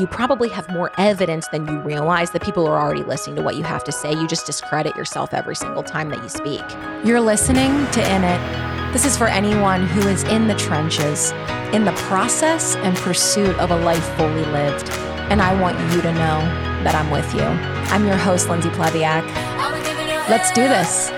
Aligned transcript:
you 0.00 0.06
probably 0.06 0.48
have 0.48 0.66
more 0.70 0.90
evidence 0.96 1.46
than 1.48 1.66
you 1.68 1.78
realize 1.80 2.30
that 2.30 2.42
people 2.42 2.66
are 2.66 2.80
already 2.80 3.02
listening 3.02 3.36
to 3.36 3.42
what 3.42 3.54
you 3.54 3.62
have 3.62 3.84
to 3.84 3.92
say. 3.92 4.10
You 4.12 4.26
just 4.26 4.46
discredit 4.46 4.96
yourself 4.96 5.34
every 5.34 5.54
single 5.54 5.82
time 5.82 6.08
that 6.08 6.22
you 6.22 6.28
speak. 6.30 6.64
You're 7.04 7.20
listening 7.20 7.70
to 7.90 8.00
In 8.14 8.24
It. 8.24 8.92
This 8.94 9.04
is 9.04 9.18
for 9.18 9.28
anyone 9.28 9.86
who 9.86 10.08
is 10.08 10.24
in 10.24 10.48
the 10.48 10.54
trenches, 10.54 11.32
in 11.74 11.84
the 11.84 11.92
process 12.08 12.76
and 12.76 12.96
pursuit 12.96 13.54
of 13.58 13.70
a 13.70 13.76
life 13.76 14.04
fully 14.16 14.44
lived. 14.46 14.88
And 15.30 15.42
I 15.42 15.60
want 15.60 15.78
you 15.94 16.00
to 16.00 16.12
know 16.14 16.40
that 16.82 16.94
I'm 16.94 17.10
with 17.10 17.34
you. 17.34 17.42
I'm 17.42 18.06
your 18.06 18.16
host, 18.16 18.48
Lindsay 18.48 18.70
Plevyak. 18.70 19.22
Let's 20.30 20.50
do 20.52 20.62
this. 20.62 21.10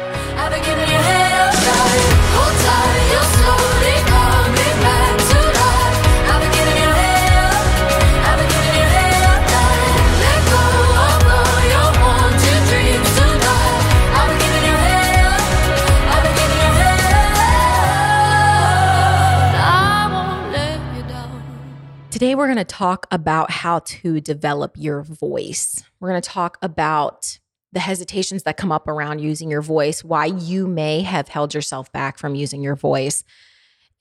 Today, 22.12 22.34
we're 22.34 22.44
going 22.44 22.58
to 22.58 22.64
talk 22.64 23.06
about 23.10 23.50
how 23.50 23.78
to 23.78 24.20
develop 24.20 24.72
your 24.76 25.00
voice. 25.00 25.82
We're 25.98 26.10
going 26.10 26.20
to 26.20 26.28
talk 26.28 26.58
about 26.60 27.38
the 27.72 27.80
hesitations 27.80 28.42
that 28.42 28.58
come 28.58 28.70
up 28.70 28.86
around 28.86 29.20
using 29.20 29.50
your 29.50 29.62
voice, 29.62 30.04
why 30.04 30.26
you 30.26 30.66
may 30.66 31.00
have 31.00 31.28
held 31.28 31.54
yourself 31.54 31.90
back 31.90 32.18
from 32.18 32.34
using 32.34 32.62
your 32.62 32.76
voice. 32.76 33.24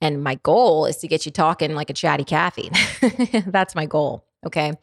And 0.02 0.22
my 0.22 0.36
goal 0.36 0.88
is 0.88 0.98
to 0.98 1.08
get 1.08 1.26
you 1.26 1.32
talking 1.32 1.74
like 1.74 1.90
a 1.90 1.94
chatty 1.94 2.26
Cathy. 2.26 2.70
That's 3.46 3.76
my 3.76 3.86
goal. 3.86 4.26
Okay. 4.46 4.74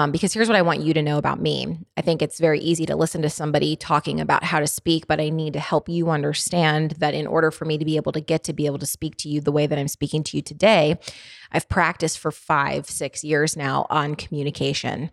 Um, 0.00 0.12
because 0.12 0.32
here's 0.32 0.48
what 0.48 0.56
I 0.56 0.62
want 0.62 0.80
you 0.80 0.94
to 0.94 1.02
know 1.02 1.18
about 1.18 1.42
me. 1.42 1.78
I 1.94 2.00
think 2.00 2.22
it's 2.22 2.40
very 2.40 2.58
easy 2.58 2.86
to 2.86 2.96
listen 2.96 3.20
to 3.20 3.28
somebody 3.28 3.76
talking 3.76 4.18
about 4.18 4.42
how 4.42 4.58
to 4.58 4.66
speak, 4.66 5.06
but 5.06 5.20
I 5.20 5.28
need 5.28 5.52
to 5.52 5.60
help 5.60 5.90
you 5.90 6.08
understand 6.08 6.92
that 6.92 7.12
in 7.12 7.26
order 7.26 7.50
for 7.50 7.66
me 7.66 7.76
to 7.76 7.84
be 7.84 7.96
able 7.96 8.12
to 8.12 8.20
get 8.20 8.42
to 8.44 8.54
be 8.54 8.64
able 8.64 8.78
to 8.78 8.86
speak 8.86 9.16
to 9.18 9.28
you 9.28 9.42
the 9.42 9.52
way 9.52 9.66
that 9.66 9.78
I'm 9.78 9.88
speaking 9.88 10.22
to 10.22 10.38
you 10.38 10.42
today, 10.42 10.98
I've 11.52 11.68
practiced 11.68 12.18
for 12.18 12.30
five, 12.30 12.88
six 12.88 13.22
years 13.22 13.58
now 13.58 13.86
on 13.90 14.14
communication 14.14 15.10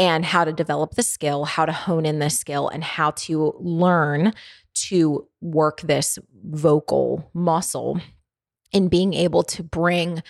and 0.00 0.24
how 0.24 0.42
to 0.42 0.52
develop 0.52 0.96
the 0.96 1.04
skill, 1.04 1.44
how 1.44 1.64
to 1.64 1.72
hone 1.72 2.04
in 2.04 2.18
this 2.18 2.36
skill, 2.36 2.68
and 2.68 2.82
how 2.82 3.12
to 3.12 3.54
learn 3.60 4.34
to 4.74 5.28
work 5.40 5.80
this 5.82 6.18
vocal 6.44 7.30
muscle 7.34 8.00
in 8.72 8.88
being 8.88 9.14
able 9.14 9.44
to 9.44 9.62
bring 9.62 10.24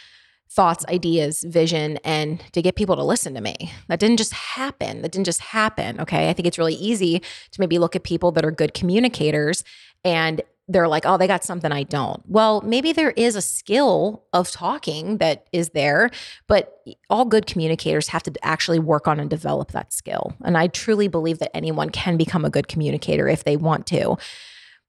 thoughts, 0.51 0.85
ideas, 0.89 1.45
vision, 1.45 1.99
and 2.05 2.43
to 2.53 2.63
get 2.63 2.75
people 2.75 2.97
to 2.97 3.05
listen 3.05 3.35
to 3.35 3.41
me. 3.41 3.71
That 3.89 4.01
didn't 4.01 4.17
just 4.17 4.33
happen. 4.33 5.03
That 5.03 5.13
didn't 5.13 5.27
just 5.27 5.41
happen. 5.41 6.01
Okay. 6.01 6.31
I 6.31 6.33
think 6.33 6.47
it's 6.47 6.59
really 6.59 6.75
easy 6.75 7.21
to 7.21 7.61
maybe 7.61 7.79
look 7.79 7.95
at 7.95 8.03
people 8.03 8.33
that 8.33 8.45
are 8.45 8.51
good 8.51 8.75
communicators 8.75 9.63
and 10.05 10.43
they're 10.71 10.89
like, 10.89 11.07
oh, 11.07 11.17
they 11.17 11.27
got 11.27 11.45
something 11.45 11.73
I 11.73 11.83
don't. 11.83 12.23
Well, 12.27 12.61
maybe 12.61 12.93
there 12.93 13.13
is 13.13 13.37
a 13.37 13.43
skill 13.43 14.25
of 14.35 14.51
talking 14.51 15.17
that 15.17 15.47
is 15.51 15.71
there, 15.71 16.11
but 16.47 16.83
all 17.09 17.25
good 17.25 17.47
communicators 17.47 18.09
have 18.09 18.23
to 18.25 18.33
actually 18.43 18.79
work 18.79 19.09
on 19.09 19.19
and 19.19 19.31
develop 19.31 19.73
that 19.73 19.95
skill. 19.95 20.35
And 20.45 20.59
I 20.59 20.67
truly 20.67 21.09
believe 21.09 21.39
that 21.39 21.57
anyone 21.57 21.89
can 21.89 22.19
become 22.19 22.45
a 22.45 22.51
good 22.51 22.69
communicator 22.69 23.29
if 23.29 23.45
they 23.45 23.57
want 23.57 23.87
to. 23.87 24.19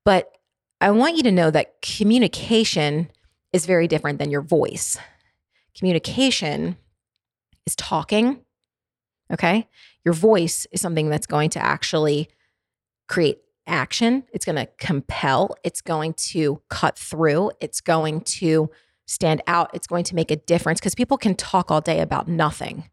But 0.04 0.30
I 0.82 0.92
want 0.92 1.16
you 1.16 1.24
to 1.24 1.32
know 1.32 1.50
that 1.52 1.82
communication 1.82 3.10
is 3.54 3.66
very 3.66 3.88
different 3.88 4.20
than 4.20 4.32
your 4.32 4.42
voice 4.42 4.98
communication 5.80 6.78
is 7.66 7.76
talking. 7.76 8.42
Okay. 9.32 9.68
Your 10.04 10.14
voice 10.14 10.68
is 10.72 10.82
something 10.82 11.10
that's 11.10 11.28
going 11.28 11.50
to 11.52 11.64
actually 11.64 12.30
create 13.08 13.40
action. 13.66 14.24
It's 14.34 14.46
going 14.46 14.58
to 14.58 14.68
compel. 14.78 15.56
It's 15.64 15.82
going 15.82 16.14
to 16.14 16.62
cut 16.70 16.98
through. 16.98 17.52
It's 17.62 17.82
going 17.82 18.22
to 18.22 18.70
stand 19.06 19.42
out. 19.48 19.72
It's 19.74 19.88
going 19.88 20.04
to 20.06 20.16
make 20.16 20.32
a 20.32 20.36
difference 20.36 20.80
because 20.80 20.96
people 20.96 21.18
can 21.18 21.36
talk 21.36 21.72
all 21.72 21.82
day 21.82 22.00
about 22.00 22.28
nothing. 22.28 22.90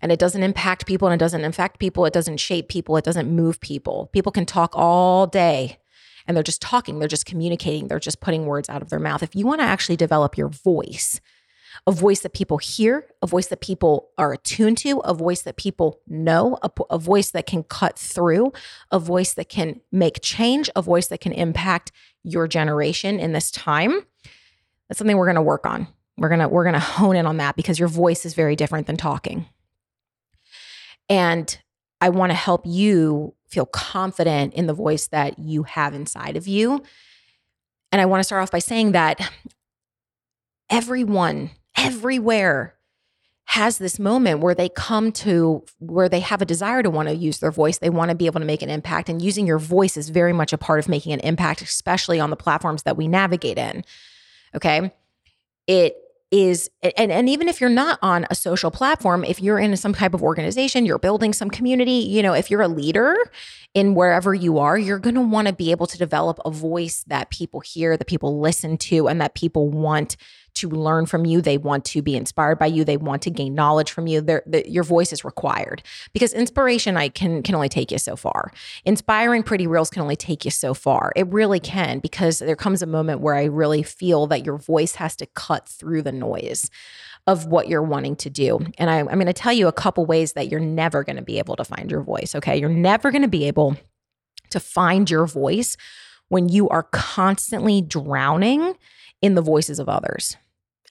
And 0.00 0.10
it 0.10 0.18
doesn't 0.18 0.42
impact 0.42 0.86
people 0.86 1.08
and 1.08 1.20
it 1.20 1.22
doesn't 1.22 1.44
affect 1.44 1.78
people. 1.78 2.06
It 2.06 2.12
doesn't 2.12 2.38
shape 2.38 2.68
people. 2.68 2.96
It 2.96 3.04
doesn't 3.04 3.30
move 3.30 3.60
people. 3.60 4.08
People 4.12 4.32
can 4.32 4.46
talk 4.46 4.72
all 4.74 5.26
day 5.26 5.78
and 6.26 6.36
they're 6.36 6.44
just 6.44 6.62
talking. 6.62 6.98
They're 6.98 7.08
just 7.08 7.26
communicating. 7.26 7.88
They're 7.88 7.98
just 7.98 8.20
putting 8.20 8.46
words 8.46 8.68
out 8.68 8.82
of 8.82 8.90
their 8.90 9.00
mouth. 9.00 9.22
If 9.22 9.34
you 9.34 9.46
want 9.46 9.60
to 9.60 9.66
actually 9.66 9.96
develop 9.96 10.38
your 10.38 10.48
voice, 10.48 11.20
a 11.86 11.92
voice 11.92 12.20
that 12.20 12.32
people 12.32 12.58
hear, 12.58 13.06
a 13.22 13.26
voice 13.26 13.46
that 13.48 13.60
people 13.60 14.10
are 14.18 14.32
attuned 14.32 14.78
to, 14.78 14.98
a 15.00 15.14
voice 15.14 15.42
that 15.42 15.56
people 15.56 16.00
know, 16.06 16.58
a, 16.62 16.70
a, 16.90 16.98
voice 16.98 17.30
that 17.30 17.46
can 17.46 17.62
cut 17.62 17.98
through, 17.98 18.52
a 18.90 18.98
voice 18.98 19.34
that 19.34 19.48
can 19.48 19.80
make 19.90 20.20
change, 20.22 20.68
a 20.76 20.82
voice 20.82 21.08
that 21.08 21.20
can 21.20 21.32
impact 21.32 21.92
your 22.22 22.46
generation 22.46 23.18
in 23.18 23.32
this 23.32 23.50
time. 23.50 24.00
That's 24.88 24.98
something 24.98 25.16
we're 25.16 25.26
going 25.26 25.36
to 25.36 25.42
work 25.42 25.66
on. 25.66 25.88
We're 26.16 26.28
going 26.28 26.40
to 26.40 26.48
we're 26.48 26.64
going 26.64 26.74
to 26.74 26.80
hone 26.80 27.16
in 27.16 27.26
on 27.26 27.38
that 27.38 27.56
because 27.56 27.78
your 27.78 27.88
voice 27.88 28.26
is 28.26 28.34
very 28.34 28.56
different 28.56 28.86
than 28.86 28.96
talking. 28.96 29.46
And 31.08 31.58
I 32.00 32.10
want 32.10 32.30
to 32.30 32.36
help 32.36 32.62
you 32.66 33.34
feel 33.48 33.66
confident 33.66 34.54
in 34.54 34.66
the 34.66 34.74
voice 34.74 35.08
that 35.08 35.38
you 35.38 35.64
have 35.64 35.94
inside 35.94 36.36
of 36.36 36.46
you. 36.46 36.82
And 37.92 38.00
I 38.00 38.06
want 38.06 38.20
to 38.20 38.24
start 38.24 38.42
off 38.42 38.50
by 38.50 38.60
saying 38.60 38.92
that 38.92 39.30
everyone 40.70 41.50
everywhere 41.80 42.74
has 43.50 43.78
this 43.78 43.98
moment 43.98 44.38
where 44.38 44.54
they 44.54 44.68
come 44.68 45.10
to 45.10 45.64
where 45.80 46.08
they 46.08 46.20
have 46.20 46.40
a 46.40 46.44
desire 46.44 46.84
to 46.84 46.90
want 46.90 47.08
to 47.08 47.14
use 47.16 47.38
their 47.38 47.50
voice. 47.50 47.78
They 47.78 47.90
want 47.90 48.10
to 48.10 48.14
be 48.14 48.26
able 48.26 48.38
to 48.38 48.46
make 48.46 48.62
an 48.62 48.70
impact. 48.70 49.08
And 49.08 49.20
using 49.20 49.44
your 49.44 49.58
voice 49.58 49.96
is 49.96 50.08
very 50.08 50.32
much 50.32 50.52
a 50.52 50.58
part 50.58 50.78
of 50.78 50.88
making 50.88 51.12
an 51.12 51.20
impact, 51.20 51.60
especially 51.60 52.20
on 52.20 52.30
the 52.30 52.36
platforms 52.36 52.84
that 52.84 52.96
we 52.96 53.08
navigate 53.08 53.58
in. 53.58 53.84
Okay. 54.54 54.92
It 55.66 55.96
is 56.30 56.70
and, 56.96 57.10
and 57.10 57.28
even 57.28 57.48
if 57.48 57.60
you're 57.60 57.68
not 57.68 57.98
on 58.02 58.24
a 58.30 58.34
social 58.36 58.70
platform 58.70 59.24
if 59.24 59.40
you're 59.40 59.58
in 59.58 59.76
some 59.76 59.92
type 59.92 60.14
of 60.14 60.22
organization 60.22 60.86
you're 60.86 60.98
building 60.98 61.32
some 61.32 61.50
community 61.50 61.90
you 61.90 62.22
know 62.22 62.32
if 62.32 62.50
you're 62.50 62.62
a 62.62 62.68
leader 62.68 63.16
in 63.74 63.94
wherever 63.94 64.32
you 64.32 64.58
are 64.58 64.78
you're 64.78 65.00
going 65.00 65.16
to 65.16 65.20
want 65.20 65.48
to 65.48 65.52
be 65.52 65.72
able 65.72 65.88
to 65.88 65.98
develop 65.98 66.38
a 66.44 66.50
voice 66.50 67.04
that 67.08 67.30
people 67.30 67.58
hear 67.58 67.96
that 67.96 68.06
people 68.06 68.38
listen 68.38 68.76
to 68.76 69.08
and 69.08 69.20
that 69.20 69.34
people 69.34 69.68
want 69.68 70.16
to 70.60 70.68
learn 70.68 71.06
from 71.06 71.24
you. 71.24 71.40
They 71.40 71.58
want 71.58 71.84
to 71.86 72.02
be 72.02 72.16
inspired 72.16 72.58
by 72.58 72.66
you. 72.66 72.84
They 72.84 72.96
want 72.96 73.22
to 73.22 73.30
gain 73.30 73.54
knowledge 73.54 73.90
from 73.90 74.06
you. 74.06 74.20
The, 74.20 74.64
your 74.66 74.84
voice 74.84 75.12
is 75.12 75.24
required 75.24 75.82
because 76.12 76.32
inspiration 76.32 76.96
I 76.96 77.08
can 77.08 77.42
can 77.42 77.54
only 77.54 77.68
take 77.68 77.90
you 77.90 77.98
so 77.98 78.16
far. 78.16 78.52
Inspiring 78.84 79.42
pretty 79.42 79.66
reels 79.66 79.90
can 79.90 80.02
only 80.02 80.16
take 80.16 80.44
you 80.44 80.50
so 80.50 80.74
far. 80.74 81.12
It 81.16 81.26
really 81.28 81.60
can 81.60 81.98
because 81.98 82.38
there 82.38 82.56
comes 82.56 82.82
a 82.82 82.86
moment 82.86 83.20
where 83.20 83.34
I 83.34 83.44
really 83.44 83.82
feel 83.82 84.26
that 84.28 84.44
your 84.44 84.56
voice 84.56 84.96
has 84.96 85.16
to 85.16 85.26
cut 85.26 85.68
through 85.68 86.02
the 86.02 86.12
noise 86.12 86.70
of 87.26 87.46
what 87.46 87.68
you're 87.68 87.82
wanting 87.82 88.16
to 88.16 88.30
do. 88.30 88.58
And 88.78 88.90
I, 88.90 88.98
I'm 88.98 89.06
going 89.06 89.26
to 89.26 89.32
tell 89.32 89.52
you 89.52 89.68
a 89.68 89.72
couple 89.72 90.06
ways 90.06 90.32
that 90.32 90.48
you're 90.48 90.60
never 90.60 91.04
going 91.04 91.16
to 91.16 91.22
be 91.22 91.38
able 91.38 91.56
to 91.56 91.64
find 91.64 91.90
your 91.90 92.02
voice. 92.02 92.34
Okay, 92.34 92.58
you're 92.58 92.68
never 92.68 93.10
going 93.10 93.22
to 93.22 93.28
be 93.28 93.46
able 93.46 93.76
to 94.50 94.60
find 94.60 95.10
your 95.10 95.26
voice 95.26 95.76
when 96.28 96.48
you 96.48 96.68
are 96.68 96.84
constantly 96.84 97.82
drowning 97.82 98.74
in 99.22 99.34
the 99.34 99.42
voices 99.42 99.78
of 99.78 99.88
others. 99.88 100.36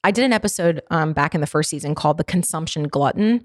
I 0.03 0.11
did 0.11 0.23
an 0.23 0.33
episode 0.33 0.81
um, 0.89 1.13
back 1.13 1.35
in 1.35 1.41
the 1.41 1.47
first 1.47 1.69
season 1.69 1.95
called 1.95 2.17
The 2.17 2.23
Consumption 2.23 2.87
Glutton. 2.87 3.43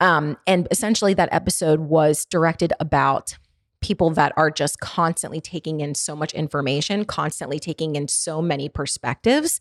Um, 0.00 0.38
and 0.46 0.66
essentially, 0.70 1.14
that 1.14 1.28
episode 1.30 1.80
was 1.80 2.24
directed 2.24 2.72
about 2.80 3.36
people 3.82 4.10
that 4.10 4.32
are 4.36 4.50
just 4.50 4.80
constantly 4.80 5.40
taking 5.40 5.80
in 5.80 5.94
so 5.94 6.14
much 6.14 6.32
information, 6.34 7.04
constantly 7.04 7.58
taking 7.58 7.96
in 7.96 8.08
so 8.08 8.40
many 8.42 8.68
perspectives 8.68 9.60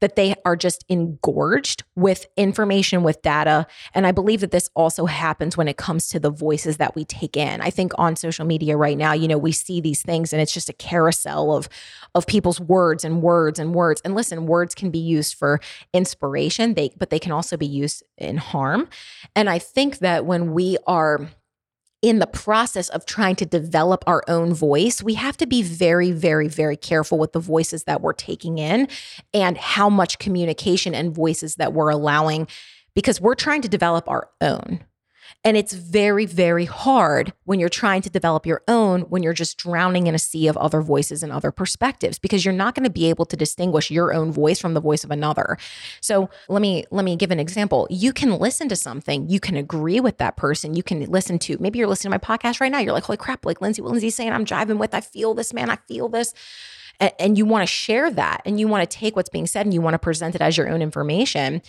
that 0.00 0.16
they 0.16 0.34
are 0.44 0.56
just 0.56 0.84
engorged 0.88 1.84
with 1.94 2.26
information, 2.36 3.02
with 3.02 3.22
data. 3.22 3.66
And 3.94 4.06
I 4.06 4.12
believe 4.12 4.40
that 4.40 4.50
this 4.50 4.70
also 4.74 5.06
happens 5.06 5.56
when 5.56 5.68
it 5.68 5.76
comes 5.76 6.08
to 6.08 6.20
the 6.20 6.30
voices 6.30 6.78
that 6.78 6.94
we 6.94 7.04
take 7.04 7.36
in. 7.36 7.60
I 7.60 7.70
think 7.70 7.92
on 7.96 8.16
social 8.16 8.44
media 8.44 8.76
right 8.76 8.96
now, 8.96 9.12
you 9.12 9.28
know, 9.28 9.38
we 9.38 9.52
see 9.52 9.80
these 9.80 10.02
things 10.02 10.32
and 10.32 10.40
it's 10.40 10.52
just 10.52 10.68
a 10.68 10.74
carousel 10.74 11.54
of 11.54 11.68
of 12.14 12.26
people's 12.26 12.60
words 12.60 13.04
and 13.04 13.22
words 13.22 13.58
and 13.58 13.74
words. 13.74 14.00
And 14.04 14.14
listen, 14.14 14.46
words 14.46 14.74
can 14.74 14.90
be 14.90 14.98
used 14.98 15.34
for 15.34 15.60
inspiration, 15.92 16.74
they 16.74 16.92
but 16.96 17.10
they 17.10 17.18
can 17.18 17.32
also 17.32 17.56
be 17.56 17.66
used 17.66 18.02
in 18.16 18.38
harm. 18.38 18.88
And 19.36 19.48
I 19.48 19.58
think 19.58 19.98
that 19.98 20.24
when 20.24 20.52
we 20.52 20.78
are 20.86 21.28
in 22.02 22.18
the 22.18 22.26
process 22.26 22.88
of 22.88 23.04
trying 23.04 23.36
to 23.36 23.46
develop 23.46 24.02
our 24.06 24.22
own 24.26 24.54
voice, 24.54 25.02
we 25.02 25.14
have 25.14 25.36
to 25.36 25.46
be 25.46 25.62
very, 25.62 26.12
very, 26.12 26.48
very 26.48 26.76
careful 26.76 27.18
with 27.18 27.32
the 27.32 27.40
voices 27.40 27.84
that 27.84 28.00
we're 28.00 28.14
taking 28.14 28.58
in 28.58 28.88
and 29.34 29.58
how 29.58 29.90
much 29.90 30.18
communication 30.18 30.94
and 30.94 31.14
voices 31.14 31.56
that 31.56 31.72
we're 31.74 31.90
allowing 31.90 32.46
because 32.94 33.20
we're 33.20 33.34
trying 33.34 33.62
to 33.62 33.68
develop 33.68 34.08
our 34.08 34.30
own. 34.40 34.82
And 35.44 35.56
it's 35.56 35.72
very, 35.72 36.26
very 36.26 36.64
hard 36.64 37.32
when 37.44 37.60
you're 37.60 37.68
trying 37.68 38.02
to 38.02 38.10
develop 38.10 38.46
your 38.46 38.62
own, 38.68 39.02
when 39.02 39.22
you're 39.22 39.32
just 39.32 39.56
drowning 39.58 40.06
in 40.06 40.14
a 40.14 40.18
sea 40.18 40.48
of 40.48 40.56
other 40.56 40.82
voices 40.82 41.22
and 41.22 41.32
other 41.32 41.50
perspectives, 41.50 42.18
because 42.18 42.44
you're 42.44 42.54
not 42.54 42.74
going 42.74 42.84
to 42.84 42.90
be 42.90 43.08
able 43.08 43.26
to 43.26 43.36
distinguish 43.36 43.90
your 43.90 44.12
own 44.12 44.32
voice 44.32 44.58
from 44.58 44.74
the 44.74 44.80
voice 44.80 45.04
of 45.04 45.10
another. 45.10 45.58
So 46.00 46.30
let 46.48 46.62
me 46.62 46.84
let 46.90 47.04
me 47.04 47.16
give 47.16 47.30
an 47.30 47.40
example. 47.40 47.86
You 47.90 48.12
can 48.12 48.38
listen 48.38 48.68
to 48.68 48.76
something, 48.76 49.28
you 49.28 49.40
can 49.40 49.56
agree 49.56 50.00
with 50.00 50.18
that 50.18 50.36
person, 50.36 50.74
you 50.74 50.82
can 50.82 51.04
listen 51.06 51.38
to 51.40 51.56
maybe 51.60 51.78
you're 51.78 51.88
listening 51.88 52.12
to 52.12 52.20
my 52.22 52.36
podcast 52.36 52.60
right 52.60 52.70
now. 52.70 52.78
You're 52.78 52.92
like, 52.92 53.04
holy 53.04 53.16
crap, 53.16 53.46
like 53.46 53.60
Lindsay, 53.60 53.82
what 53.82 53.92
Lindsay's 53.92 54.14
saying, 54.14 54.32
I'm 54.32 54.44
driving 54.44 54.78
with, 54.78 54.94
I 54.94 55.00
feel 55.00 55.34
this, 55.34 55.52
man, 55.52 55.70
I 55.70 55.76
feel 55.88 56.08
this 56.08 56.34
and, 57.18 57.38
you 57.38 57.46
want 57.46 57.62
to 57.62 57.66
share 57.66 58.10
that 58.10 58.42
and 58.44 58.60
you 58.60 58.68
want 58.68 58.88
to 58.88 58.98
take 58.98 59.16
what's 59.16 59.30
being 59.30 59.46
said 59.46 59.66
and 59.66 59.72
you 59.72 59.80
want 59.80 59.94
to 59.94 59.98
present 59.98 60.34
it 60.34 60.40
as 60.40 60.56
your 60.56 60.68
own 60.68 60.82
information, 60.82 61.62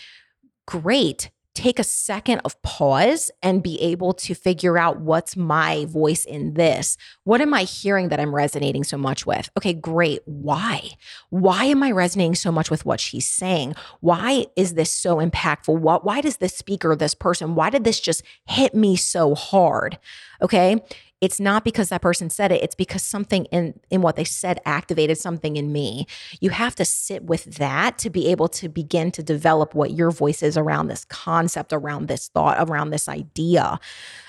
great 0.65 1.29
take 1.53 1.79
a 1.79 1.83
second 1.83 2.39
of 2.45 2.61
pause 2.61 3.29
and 3.41 3.61
be 3.61 3.79
able 3.81 4.13
to 4.13 4.33
figure 4.33 4.77
out 4.77 5.01
what's 5.01 5.35
my 5.35 5.85
voice 5.85 6.23
in 6.23 6.53
this. 6.53 6.97
What 7.23 7.41
am 7.41 7.53
I 7.53 7.63
hearing 7.63 8.09
that 8.09 8.19
I'm 8.19 8.33
resonating 8.33 8.83
so 8.83 8.97
much 8.97 9.25
with? 9.25 9.49
Okay, 9.57 9.73
great. 9.73 10.21
Why? 10.25 10.91
Why 11.29 11.65
am 11.65 11.83
I 11.83 11.91
resonating 11.91 12.35
so 12.35 12.51
much 12.51 12.71
with 12.71 12.85
what 12.85 12.99
she's 12.99 13.25
saying? 13.25 13.75
Why 13.99 14.45
is 14.55 14.75
this 14.75 14.91
so 14.93 15.17
impactful? 15.17 15.77
What 15.77 16.05
why 16.05 16.21
does 16.21 16.37
this 16.37 16.55
speaker, 16.55 16.95
this 16.95 17.15
person, 17.15 17.55
why 17.55 17.69
did 17.69 17.83
this 17.83 17.99
just 17.99 18.23
hit 18.45 18.73
me 18.73 18.95
so 18.95 19.35
hard? 19.35 19.99
Okay? 20.41 20.81
It's 21.21 21.39
not 21.39 21.63
because 21.63 21.89
that 21.89 22.01
person 22.01 22.29
said 22.29 22.51
it 22.51 22.63
it's 22.63 22.75
because 22.75 23.03
something 23.03 23.45
in 23.45 23.79
in 23.89 24.01
what 24.01 24.15
they 24.15 24.23
said 24.23 24.59
activated 24.65 25.17
something 25.17 25.55
in 25.55 25.71
me. 25.71 26.07
You 26.39 26.49
have 26.49 26.75
to 26.75 26.85
sit 26.85 27.23
with 27.23 27.45
that 27.57 27.97
to 27.99 28.09
be 28.09 28.27
able 28.27 28.49
to 28.49 28.67
begin 28.67 29.11
to 29.11 29.23
develop 29.23 29.75
what 29.75 29.91
your 29.91 30.11
voice 30.11 30.41
is 30.43 30.57
around 30.57 30.87
this 30.87 31.05
concept 31.05 31.71
around 31.71 32.07
this 32.07 32.27
thought 32.29 32.57
around 32.69 32.89
this 32.89 33.07
idea 33.07 33.79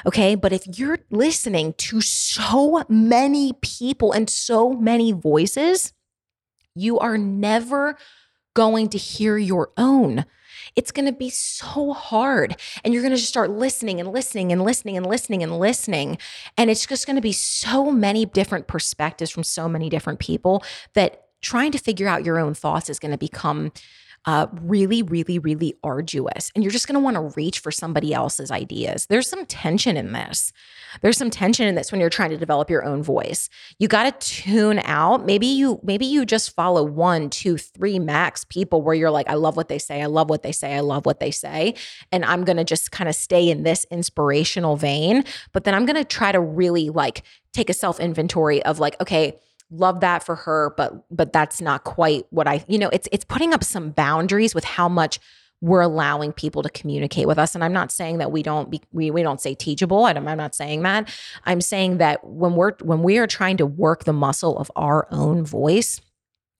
okay? 0.06 0.34
But 0.34 0.52
if 0.52 0.78
you're 0.78 0.98
listening 1.10 1.74
to 1.74 2.00
so 2.00 2.84
many 2.88 3.54
people 3.62 4.12
and 4.12 4.28
so 4.28 4.72
many 4.72 5.12
voices 5.12 5.92
you 6.74 6.98
are 6.98 7.18
never 7.18 7.96
going 8.54 8.88
to 8.90 8.98
hear 8.98 9.38
your 9.38 9.70
own 9.76 10.24
it's 10.76 10.92
going 10.92 11.06
to 11.06 11.12
be 11.12 11.30
so 11.30 11.92
hard. 11.92 12.56
And 12.84 12.92
you're 12.92 13.02
going 13.02 13.12
to 13.12 13.18
just 13.18 13.28
start 13.28 13.50
listening 13.50 14.00
and 14.00 14.12
listening 14.12 14.52
and 14.52 14.62
listening 14.62 14.96
and 14.96 15.06
listening 15.06 15.42
and 15.42 15.58
listening. 15.58 16.18
And 16.56 16.70
it's 16.70 16.86
just 16.86 17.06
going 17.06 17.16
to 17.16 17.22
be 17.22 17.32
so 17.32 17.90
many 17.90 18.24
different 18.24 18.66
perspectives 18.66 19.30
from 19.30 19.44
so 19.44 19.68
many 19.68 19.88
different 19.88 20.18
people 20.18 20.64
that 20.94 21.26
trying 21.40 21.72
to 21.72 21.78
figure 21.78 22.08
out 22.08 22.24
your 22.24 22.38
own 22.38 22.54
thoughts 22.54 22.88
is 22.88 22.98
going 22.98 23.10
to 23.10 23.18
become 23.18 23.72
uh, 24.24 24.46
really, 24.60 25.02
really, 25.02 25.38
really 25.38 25.74
arduous. 25.82 26.52
And 26.54 26.62
you're 26.62 26.70
just 26.70 26.86
going 26.86 26.94
to 26.94 27.00
want 27.00 27.16
to 27.16 27.34
reach 27.36 27.58
for 27.58 27.72
somebody 27.72 28.14
else's 28.14 28.50
ideas. 28.50 29.06
There's 29.06 29.28
some 29.28 29.44
tension 29.46 29.96
in 29.96 30.12
this. 30.12 30.52
There's 31.00 31.16
some 31.16 31.30
tension 31.30 31.66
in 31.66 31.74
this 31.74 31.90
when 31.90 32.00
you're 32.00 32.10
trying 32.10 32.30
to 32.30 32.36
develop 32.36 32.70
your 32.70 32.84
own 32.84 33.02
voice. 33.02 33.48
You 33.78 33.88
got 33.88 34.20
to 34.20 34.26
tune 34.26 34.80
out. 34.84 35.26
Maybe 35.26 35.46
you, 35.46 35.80
maybe 35.82 36.06
you 36.06 36.24
just 36.24 36.54
follow 36.54 36.84
one, 36.84 37.30
two, 37.30 37.56
three 37.56 37.98
max 37.98 38.44
people 38.44 38.82
where 38.82 38.94
you're 38.94 39.10
like, 39.10 39.28
I 39.28 39.34
love 39.34 39.56
what 39.56 39.68
they 39.68 39.78
say. 39.78 40.02
I 40.02 40.06
love 40.06 40.30
what 40.30 40.42
they 40.42 40.52
say. 40.52 40.74
I 40.74 40.80
love 40.80 41.04
what 41.04 41.18
they 41.18 41.30
say. 41.30 41.74
And 42.12 42.24
I'm 42.24 42.44
going 42.44 42.58
to 42.58 42.64
just 42.64 42.92
kind 42.92 43.08
of 43.08 43.16
stay 43.16 43.50
in 43.50 43.64
this 43.64 43.86
inspirational 43.90 44.76
vein. 44.76 45.24
But 45.52 45.64
then 45.64 45.74
I'm 45.74 45.86
going 45.86 45.96
to 45.96 46.04
try 46.04 46.30
to 46.30 46.40
really 46.40 46.90
like 46.90 47.22
take 47.52 47.70
a 47.70 47.74
self 47.74 47.98
inventory 47.98 48.62
of 48.62 48.78
like, 48.78 49.00
okay, 49.00 49.38
love 49.72 50.00
that 50.00 50.22
for 50.22 50.36
her 50.36 50.74
but 50.76 51.04
but 51.10 51.32
that's 51.32 51.60
not 51.60 51.84
quite 51.84 52.26
what 52.30 52.46
i 52.46 52.64
you 52.68 52.78
know 52.78 52.90
it's 52.92 53.08
it's 53.10 53.24
putting 53.24 53.52
up 53.54 53.64
some 53.64 53.90
boundaries 53.90 54.54
with 54.54 54.64
how 54.64 54.88
much 54.88 55.18
we're 55.62 55.80
allowing 55.80 56.32
people 56.32 56.60
to 56.60 56.68
communicate 56.68 57.26
with 57.26 57.38
us. 57.38 57.54
And 57.54 57.64
i'm 57.64 57.72
not 57.72 57.90
saying 57.90 58.18
that 58.18 58.32
we 58.32 58.42
don't 58.42 58.70
be 58.70 58.82
we, 58.92 59.10
we 59.10 59.22
don't 59.22 59.40
say 59.40 59.54
teachable. 59.54 60.04
I'm, 60.04 60.28
I'm 60.28 60.36
not 60.36 60.54
saying 60.54 60.82
that. 60.82 61.08
I'm 61.44 61.60
saying 61.60 61.98
that 61.98 62.22
when 62.24 62.54
we're 62.54 62.72
when 62.82 63.02
we 63.02 63.16
are 63.18 63.28
trying 63.28 63.56
to 63.58 63.66
work 63.66 64.04
the 64.04 64.12
muscle 64.12 64.58
of 64.58 64.70
our 64.76 65.06
own 65.10 65.44
voice 65.44 66.00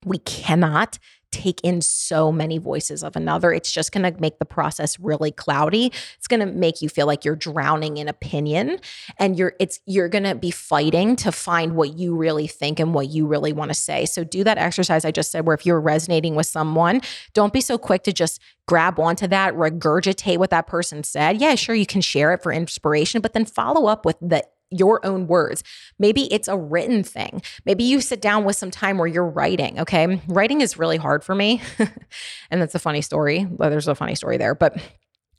we 0.05 0.19
cannot 0.19 0.99
take 1.33 1.61
in 1.63 1.81
so 1.81 2.31
many 2.31 2.59
voices 2.59 3.03
of 3.03 3.17
another. 3.17 3.53
It's 3.53 3.73
just 3.73 3.91
going 3.91 4.05
to 4.05 4.21
make 4.21 4.39
the 4.39 4.45
process 4.45 5.01
really 5.01 5.33
cloudy. 5.33 5.93
It's 6.19 6.29
going 6.29 6.41
to 6.41 6.47
make 6.47 6.83
you 6.83 6.89
feel 6.89 7.07
like 7.07 7.25
you're 7.25 7.35
drowning 7.35 7.97
in 7.97 8.07
opinion 8.07 8.79
and 9.19 9.37
you're 9.37 9.55
it's 9.59 9.81
you're 9.87 10.09
going 10.09 10.25
to 10.25 10.35
be 10.35 10.51
fighting 10.51 11.17
to 11.17 11.33
find 11.33 11.75
what 11.75 11.99
you 11.99 12.15
really 12.15 12.47
think 12.47 12.79
and 12.79 12.95
what 12.95 13.09
you 13.09 13.27
really 13.27 13.53
want 13.53 13.71
to 13.71 13.75
say. 13.75 14.05
So 14.05 14.23
do 14.23 14.45
that 14.45 14.59
exercise 14.59 15.05
I 15.05 15.11
just 15.11 15.33
said 15.33 15.47
where 15.47 15.55
if 15.55 15.67
you're 15.67 15.81
resonating 15.81 16.35
with 16.35 16.47
someone, 16.47 17.01
don't 17.35 17.53
be 17.53 17.61
so 17.61 17.79
quick 17.79 18.05
to 18.05 18.13
just 18.13 18.41
grab 18.69 19.01
onto 19.01 19.27
that, 19.29 19.55
regurgitate 19.55 20.39
what 20.39 20.51
that 20.51 20.67
person 20.67 21.03
said. 21.03 21.41
Yeah, 21.41 21.55
sure 21.55 21.75
you 21.75 21.87
can 21.87 22.01
share 22.01 22.33
it 22.33 22.43
for 22.43 22.53
inspiration, 22.53 23.21
but 23.21 23.33
then 23.33 23.45
follow 23.45 23.87
up 23.87 24.05
with 24.05 24.17
the 24.21 24.45
your 24.73 25.05
own 25.05 25.27
words. 25.27 25.63
Maybe 25.99 26.33
it's 26.33 26.49
a 26.49 26.57
written 26.57 27.03
thing. 27.03 27.43
Maybe 27.65 27.85
you 27.85 28.01
sit 28.01 28.21
down 28.21 28.45
with 28.45 28.57
some 28.57 28.71
time 28.71 28.99
where 28.99 29.07
you're 29.07 29.27
writing. 29.27 29.81
Okay. 29.81 30.21
Writing 30.29 30.61
is 30.61 30.79
really 30.79 30.97
hard 30.97 31.25
for 31.25 31.35
me. 31.35 31.63
and 32.51 32.61
that's 32.61 32.75
a 32.75 32.79
funny 32.79 33.03
story. 33.03 33.47
Well, 33.51 33.71
there's 33.71 33.89
a 33.89 33.95
funny 33.95 34.15
story 34.15 34.37
there, 34.37 34.55
but 34.55 34.81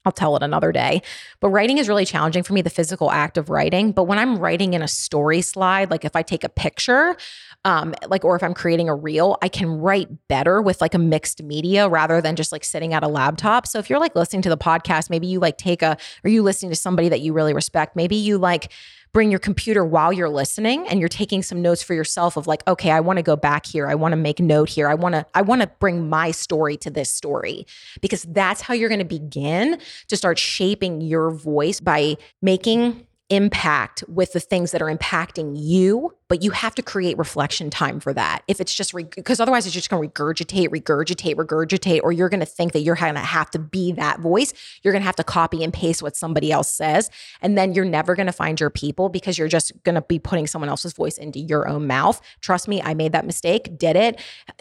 I'll 0.06 0.12
tell 0.12 0.35
it 0.35 0.44
another 0.44 0.71
day. 0.71 1.01
But 1.39 1.50
writing 1.50 1.77
is 1.77 1.88
really 1.88 2.06
challenging 2.06 2.44
for 2.44 2.53
me, 2.53 2.62
the 2.62 2.69
physical 2.69 3.09
act 3.09 3.38
of 3.38 3.50
writing. 3.50 3.94
But 3.94 4.03
when 4.03 4.19
I'm 4.19 4.38
writing 4.38 4.74
in 4.74 4.81
a 4.81 4.88
story 4.88 5.41
slide, 5.41 5.89
like 5.89 6.03
if 6.03 6.15
I 6.15 6.21
take 6.21 6.44
a 6.44 6.50
picture, 6.50 7.15
um, 7.63 7.94
like 8.07 8.25
or 8.25 8.35
if 8.35 8.44
I'm 8.44 8.53
creating 8.53 8.89
a 8.89 8.95
reel, 8.95 9.38
I 9.41 9.47
can 9.47 9.69
write 9.69 10.09
better 10.27 10.62
with 10.62 10.81
like 10.81 10.94
a 10.94 10.97
mixed 10.97 11.41
media 11.41 11.88
rather 11.88 12.19
than 12.19 12.35
just 12.35 12.51
like 12.51 12.65
sitting 12.65 12.94
at 12.94 13.03
a 13.03 13.07
laptop. 13.07 13.65
So 13.65 13.80
if 13.80 13.89
you're 13.89 14.00
like 14.00 14.15
listening 14.15 14.41
to 14.41 14.50
the 14.50 14.57
podcast, 14.57 15.09
maybe 15.09 15.27
you 15.27 15.39
like 15.39 15.57
take 15.57 15.81
a, 15.81 15.97
or 16.25 16.30
you 16.30 16.44
listening 16.44 16.71
to 16.71 16.75
somebody 16.75 17.07
that 17.07 17.21
you 17.21 17.31
really 17.31 17.53
respect, 17.53 17.95
maybe 17.95 18.18
you 18.18 18.38
like 18.38 18.74
bring 19.13 19.30
your 19.30 19.39
computer 19.39 19.86
while 19.86 20.12
you're 20.12 20.30
listening 20.30 20.88
and 20.88 21.00
you're 21.00 21.07
taking 21.07 21.44
some 21.44 21.62
notes 21.62 21.83
for 21.83 21.94
yourself 21.94 22.36
of 22.36 22.48
like 22.48 22.68
okay 22.68 22.92
i 22.92 23.00
want 23.00 23.18
to 23.18 23.24
go 23.24 23.36
back 23.36 23.65
here. 23.65 23.88
I 23.88 23.95
want 23.95 24.12
to 24.13 24.18
make 24.18 24.39
note 24.39 24.69
here. 24.69 24.88
I 24.89 24.95
want 24.95 25.13
to 25.13 25.25
i 25.33 25.42
want 25.42 25.62
to 25.62 25.68
bring 25.80 26.10
my 26.10 26.31
story 26.31 26.77
to 26.77 26.89
this 26.89 27.10
story 27.10 27.65
because 28.01 28.24
that's 28.24 28.62
how 28.62 28.74
you're 28.74 28.89
going 28.89 29.00
to 29.00 29.06
begin 29.06 29.80
to 30.07 30.18
start 30.18 30.39
shaping 30.39 31.01
your 31.01 31.31
voice 31.31 31.80
by 31.80 32.18
making 32.42 33.06
impact 33.30 34.04
with 34.07 34.33
the 34.33 34.39
things 34.39 34.71
that 34.71 34.81
are 34.81 34.94
impacting 34.94 35.54
you 35.56 36.13
but 36.28 36.42
you 36.42 36.52
have 36.52 36.75
to 36.75 36.81
create 36.81 37.18
reflection 37.18 37.70
time 37.70 38.00
for 38.00 38.14
that. 38.14 38.44
If 38.48 38.62
it's 38.62 38.74
just 38.74 38.94
because 38.94 39.40
re- 39.40 39.44
otherwise 39.44 39.66
it's 39.66 39.74
just 39.74 39.90
going 39.90 40.10
to 40.10 40.14
regurgitate, 40.14 40.70
regurgitate, 40.70 41.36
regurgitate, 41.36 42.00
or 42.04 42.12
you're 42.12 42.30
going 42.30 42.40
to 42.40 42.46
think 42.46 42.74
that 42.74 42.81
you're 42.81 42.96
going 42.96 43.16
to 43.16 43.20
have 43.20 43.52
to 43.52 43.60
be 43.60 43.92
that 43.94 44.20
voice. 44.20 44.54
You're 44.81 44.94
going 44.94 45.02
to 45.02 45.06
have 45.06 45.16
to 45.18 45.24
copy 45.24 45.64
and 45.64 45.74
paste 45.74 46.02
what 46.02 46.16
somebody 46.16 46.52
else 46.52 46.70
says, 46.70 47.10
and 47.42 47.58
then 47.58 47.74
you're 47.74 47.86
never 47.86 48.16
going 48.16 48.28
to 48.28 48.34
find 48.34 48.60
your 48.60 48.70
people 48.70 49.10
because 49.10 49.38
you're 49.38 49.48
just 49.48 49.72
going 49.84 49.96
to 49.96 50.02
be 50.02 50.20
putting 50.20 50.48
someone 50.48 50.70
else's 50.70 50.94
voice 50.94 51.18
into 51.18 51.40
your 51.40 51.68
own 51.68 51.88
mouth. 51.88 52.22
Trust 52.42 52.68
me, 52.68 52.81
I 52.81 52.94
made 52.94 53.12
that 53.12 53.26
mistake, 53.26 53.78
did 53.78 53.96
it. 53.96 54.19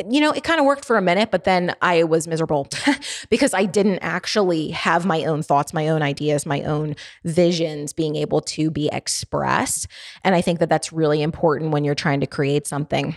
You 0.08 0.20
know, 0.20 0.32
it 0.32 0.44
kind 0.44 0.60
of 0.60 0.66
worked 0.66 0.84
for 0.84 0.96
a 0.96 1.02
minute, 1.02 1.30
but 1.30 1.44
then 1.44 1.74
I 1.80 2.04
was 2.04 2.26
miserable 2.26 2.68
because 3.30 3.54
I 3.54 3.64
didn't 3.64 4.00
actually 4.00 4.70
have 4.70 5.06
my 5.06 5.24
own 5.24 5.42
thoughts, 5.42 5.72
my 5.72 5.88
own 5.88 6.02
ideas, 6.02 6.46
my 6.46 6.62
own 6.62 6.96
visions 7.24 7.92
being 7.92 8.16
able 8.16 8.40
to 8.40 8.70
be 8.70 8.88
expressed. 8.92 9.86
And 10.24 10.34
I 10.34 10.40
think 10.40 10.58
that 10.58 10.68
that's 10.68 10.92
really 10.92 11.22
important 11.22 11.51
important 11.52 11.72
when 11.72 11.84
you're 11.84 11.94
trying 11.94 12.20
to 12.20 12.26
create 12.26 12.66
something. 12.66 13.14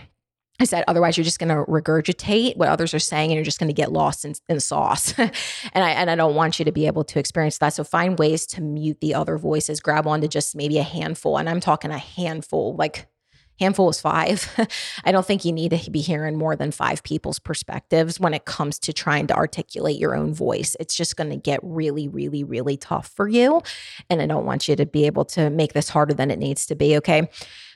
I 0.58 0.64
said, 0.64 0.84
otherwise, 0.88 1.16
you're 1.16 1.24
just 1.24 1.38
going 1.38 1.50
to 1.50 1.70
regurgitate 1.70 2.56
what 2.56 2.68
others 2.68 2.94
are 2.94 2.98
saying, 2.98 3.30
and 3.30 3.34
you're 3.34 3.44
just 3.44 3.58
going 3.58 3.68
to 3.68 3.74
get 3.74 3.92
lost 3.92 4.24
in, 4.24 4.34
in 4.48 4.58
sauce. 4.60 5.12
and 5.18 5.30
I 5.74 5.90
and 5.90 6.10
I 6.10 6.14
don't 6.14 6.34
want 6.34 6.58
you 6.58 6.64
to 6.64 6.72
be 6.72 6.86
able 6.86 7.04
to 7.04 7.18
experience 7.18 7.58
that. 7.58 7.74
So 7.74 7.84
find 7.84 8.18
ways 8.18 8.46
to 8.48 8.62
mute 8.62 8.98
the 9.00 9.14
other 9.14 9.36
voices. 9.36 9.80
Grab 9.80 10.06
onto 10.06 10.28
just 10.28 10.56
maybe 10.56 10.78
a 10.78 10.82
handful, 10.82 11.36
and 11.36 11.48
I'm 11.48 11.60
talking 11.60 11.90
a 11.90 11.98
handful, 11.98 12.74
like 12.76 13.06
handful 13.58 13.88
is 13.88 14.00
five. 14.00 14.50
I 15.04 15.12
don't 15.12 15.26
think 15.26 15.44
you 15.44 15.52
need 15.52 15.70
to 15.70 15.90
be 15.90 16.00
hearing 16.00 16.36
more 16.36 16.56
than 16.56 16.70
five 16.70 17.02
people's 17.02 17.38
perspectives 17.38 18.20
when 18.20 18.34
it 18.34 18.44
comes 18.44 18.78
to 18.80 18.92
trying 18.92 19.26
to 19.28 19.34
articulate 19.34 19.98
your 19.98 20.14
own 20.14 20.34
voice. 20.34 20.76
It's 20.80 20.94
just 20.94 21.16
going 21.16 21.30
to 21.30 21.36
get 21.36 21.60
really, 21.62 22.08
really, 22.08 22.44
really 22.44 22.76
tough 22.76 23.08
for 23.08 23.28
you. 23.28 23.62
And 24.10 24.20
I 24.20 24.26
don't 24.26 24.46
want 24.46 24.68
you 24.68 24.76
to 24.76 24.86
be 24.86 25.06
able 25.06 25.24
to 25.26 25.50
make 25.50 25.72
this 25.72 25.88
harder 25.88 26.14
than 26.14 26.30
it 26.30 26.38
needs 26.38 26.66
to 26.66 26.74
be. 26.74 26.96
Okay. 26.96 27.28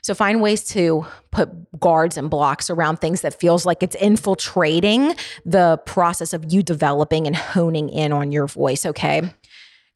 So 0.03 0.15
find 0.15 0.41
ways 0.41 0.63
to 0.69 1.05
put 1.29 1.79
guards 1.79 2.17
and 2.17 2.29
blocks 2.29 2.69
around 2.69 2.97
things 2.97 3.21
that 3.21 3.39
feels 3.39 3.65
like 3.65 3.83
it's 3.83 3.95
infiltrating 3.95 5.15
the 5.45 5.79
process 5.85 6.33
of 6.33 6.51
you 6.51 6.63
developing 6.63 7.27
and 7.27 7.35
honing 7.35 7.89
in 7.89 8.11
on 8.11 8.31
your 8.31 8.47
voice. 8.47 8.85
Okay 8.85 9.31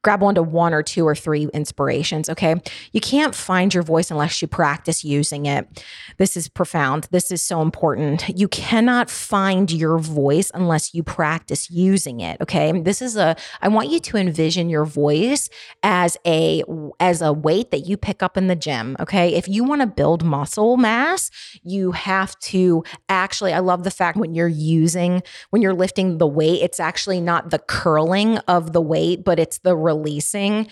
grab 0.05 0.21
onto 0.21 0.43
one 0.43 0.71
or 0.71 0.83
two 0.83 1.03
or 1.03 1.15
three 1.15 1.47
inspirations. 1.51 2.29
Okay. 2.29 2.53
You 2.91 3.01
can't 3.01 3.33
find 3.33 3.73
your 3.73 3.81
voice 3.81 4.11
unless 4.11 4.39
you 4.39 4.47
practice 4.47 5.03
using 5.03 5.47
it. 5.47 5.83
This 6.17 6.37
is 6.37 6.47
profound. 6.47 7.07
This 7.09 7.31
is 7.31 7.41
so 7.41 7.63
important. 7.63 8.29
You 8.29 8.47
cannot 8.47 9.09
find 9.09 9.71
your 9.71 9.97
voice 9.97 10.51
unless 10.53 10.93
you 10.93 11.01
practice 11.01 11.71
using 11.71 12.19
it. 12.19 12.39
Okay. 12.39 12.71
This 12.79 13.01
is 13.01 13.17
a, 13.17 13.35
I 13.63 13.67
want 13.67 13.89
you 13.89 13.99
to 13.99 14.17
envision 14.17 14.69
your 14.69 14.85
voice 14.85 15.49
as 15.81 16.17
a, 16.23 16.61
as 16.99 17.23
a 17.23 17.33
weight 17.33 17.71
that 17.71 17.87
you 17.87 17.97
pick 17.97 18.21
up 18.21 18.37
in 18.37 18.45
the 18.45 18.55
gym. 18.55 18.95
Okay. 18.99 19.33
If 19.33 19.47
you 19.47 19.63
want 19.63 19.81
to 19.81 19.87
build 19.87 20.23
muscle 20.23 20.77
mass, 20.77 21.31
you 21.63 21.93
have 21.93 22.37
to 22.41 22.83
actually, 23.09 23.53
I 23.53 23.59
love 23.59 23.83
the 23.83 23.89
fact 23.89 24.19
when 24.19 24.35
you're 24.35 24.47
using, 24.47 25.23
when 25.49 25.63
you're 25.63 25.73
lifting 25.73 26.19
the 26.19 26.27
weight, 26.27 26.61
it's 26.61 26.79
actually 26.79 27.21
not 27.21 27.49
the 27.49 27.57
curling 27.57 28.37
of 28.47 28.71
the 28.71 28.81
weight, 28.81 29.23
but 29.23 29.39
it's 29.39 29.57
the 29.57 29.75
releasing 29.95 30.67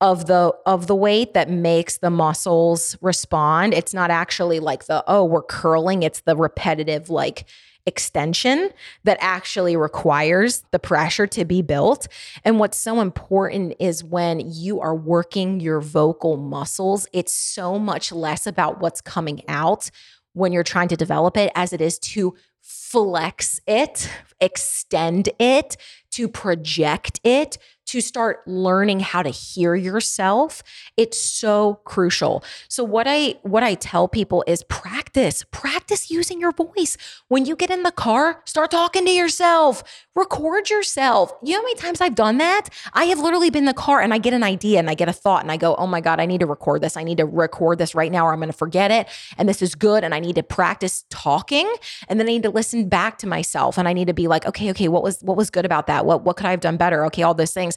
of 0.00 0.26
the 0.26 0.52
of 0.66 0.86
the 0.86 0.94
weight 0.94 1.34
that 1.34 1.48
makes 1.48 1.98
the 1.98 2.10
muscles 2.10 2.96
respond. 3.00 3.72
It's 3.72 3.94
not 3.94 4.10
actually 4.10 4.60
like 4.60 4.86
the 4.86 5.02
oh, 5.06 5.24
we're 5.24 5.42
curling, 5.42 6.02
it's 6.02 6.20
the 6.20 6.36
repetitive 6.36 7.08
like 7.08 7.46
extension 7.86 8.70
that 9.04 9.16
actually 9.20 9.76
requires 9.76 10.64
the 10.72 10.78
pressure 10.78 11.26
to 11.28 11.44
be 11.44 11.62
built. 11.62 12.08
And 12.44 12.58
what's 12.58 12.76
so 12.76 13.00
important 13.00 13.74
is 13.78 14.02
when 14.02 14.40
you 14.40 14.80
are 14.80 14.94
working 14.94 15.60
your 15.60 15.80
vocal 15.80 16.36
muscles, 16.36 17.06
it's 17.12 17.32
so 17.32 17.78
much 17.78 18.10
less 18.10 18.46
about 18.46 18.80
what's 18.80 19.00
coming 19.00 19.42
out 19.48 19.88
when 20.32 20.52
you're 20.52 20.64
trying 20.64 20.88
to 20.88 20.96
develop 20.96 21.36
it 21.36 21.50
as 21.54 21.72
it 21.72 21.80
is 21.80 21.98
to 22.00 22.34
flex 22.60 23.60
it, 23.66 24.10
extend 24.40 25.28
it, 25.38 25.76
to 26.10 26.28
project 26.28 27.20
it, 27.22 27.56
to 27.86 28.00
start 28.00 28.46
learning 28.46 29.00
how 29.00 29.22
to 29.22 29.30
hear 29.30 29.74
yourself 29.74 30.62
it's 30.96 31.20
so 31.20 31.80
crucial. 31.84 32.42
So 32.68 32.82
what 32.82 33.06
i 33.08 33.36
what 33.42 33.62
i 33.62 33.74
tell 33.74 34.08
people 34.08 34.44
is 34.46 34.62
practice 34.64 35.44
practice 35.50 36.10
using 36.10 36.40
your 36.40 36.52
voice. 36.52 36.96
When 37.28 37.44
you 37.44 37.56
get 37.56 37.70
in 37.70 37.82
the 37.82 37.92
car 37.92 38.42
start 38.44 38.70
talking 38.70 39.04
to 39.04 39.10
yourself. 39.10 39.82
Record 40.14 40.70
yourself. 40.70 41.32
You 41.42 41.52
know 41.52 41.58
how 41.58 41.64
many 41.64 41.74
times 41.74 42.00
i've 42.00 42.14
done 42.14 42.38
that? 42.38 42.68
I 42.94 43.04
have 43.04 43.18
literally 43.18 43.50
been 43.50 43.62
in 43.62 43.66
the 43.66 43.74
car 43.74 44.00
and 44.00 44.14
i 44.14 44.18
get 44.18 44.32
an 44.32 44.42
idea 44.42 44.78
and 44.78 44.88
i 44.88 44.94
get 44.94 45.08
a 45.08 45.12
thought 45.12 45.42
and 45.42 45.52
i 45.52 45.56
go 45.56 45.74
oh 45.76 45.86
my 45.86 46.00
god 46.00 46.20
i 46.20 46.26
need 46.26 46.40
to 46.40 46.46
record 46.46 46.82
this. 46.82 46.96
I 46.96 47.04
need 47.04 47.18
to 47.18 47.26
record 47.26 47.78
this 47.78 47.94
right 47.94 48.10
now 48.10 48.26
or 48.26 48.32
i'm 48.32 48.38
going 48.38 48.50
to 48.50 48.56
forget 48.56 48.90
it. 48.90 49.06
And 49.36 49.48
this 49.48 49.60
is 49.62 49.74
good 49.74 50.02
and 50.04 50.14
i 50.14 50.20
need 50.20 50.36
to 50.36 50.42
practice 50.42 51.04
talking 51.10 51.70
and 52.08 52.18
then 52.18 52.26
i 52.26 52.30
need 52.32 52.42
to 52.44 52.50
listen 52.50 52.88
back 52.88 53.18
to 53.18 53.26
myself 53.26 53.76
and 53.78 53.86
i 53.86 53.92
need 53.92 54.06
to 54.06 54.14
be 54.14 54.28
like 54.28 54.46
okay 54.46 54.70
okay 54.70 54.88
what 54.88 55.02
was 55.02 55.20
what 55.22 55.36
was 55.36 55.50
good 55.50 55.66
about 55.66 55.86
that? 55.88 56.06
What 56.06 56.22
what 56.24 56.36
could 56.36 56.46
i 56.46 56.50
have 56.50 56.60
done 56.60 56.76
better? 56.76 57.04
Okay 57.06 57.22
all 57.22 57.34
those 57.34 57.52
things 57.52 57.75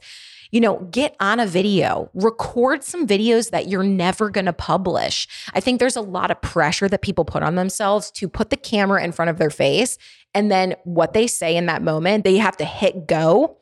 you 0.51 0.60
know, 0.60 0.79
get 0.91 1.15
on 1.20 1.39
a 1.39 1.46
video, 1.46 2.10
record 2.13 2.84
some 2.84 3.06
videos 3.06 3.51
that 3.51 3.68
you're 3.68 3.84
never 3.84 4.29
going 4.29 4.46
to 4.46 4.53
publish. 4.53 5.27
I 5.53 5.60
think 5.60 5.79
there's 5.79 5.96
a 5.96 6.01
lot 6.01 6.32
of 6.32 6.41
pressure 6.41 6.88
that 6.88 7.01
people 7.01 7.25
put 7.25 7.44
on 7.44 7.56
themselves 7.56 8.10
to 8.12 8.27
put 8.27 8.50
the 8.50 8.58
camera 8.58 9.03
in 9.03 9.12
front 9.12 9.29
of 9.29 9.38
their 9.38 9.51
face. 9.51 9.98
And 10.34 10.51
then 10.51 10.75
what 10.84 11.13
they 11.13 11.27
say 11.27 11.56
in 11.56 11.68
that 11.68 11.82
moment, 11.82 12.24
they 12.24 12.38
have 12.38 12.58
to 12.58 12.65
hit 12.65 13.08
go 13.08 13.58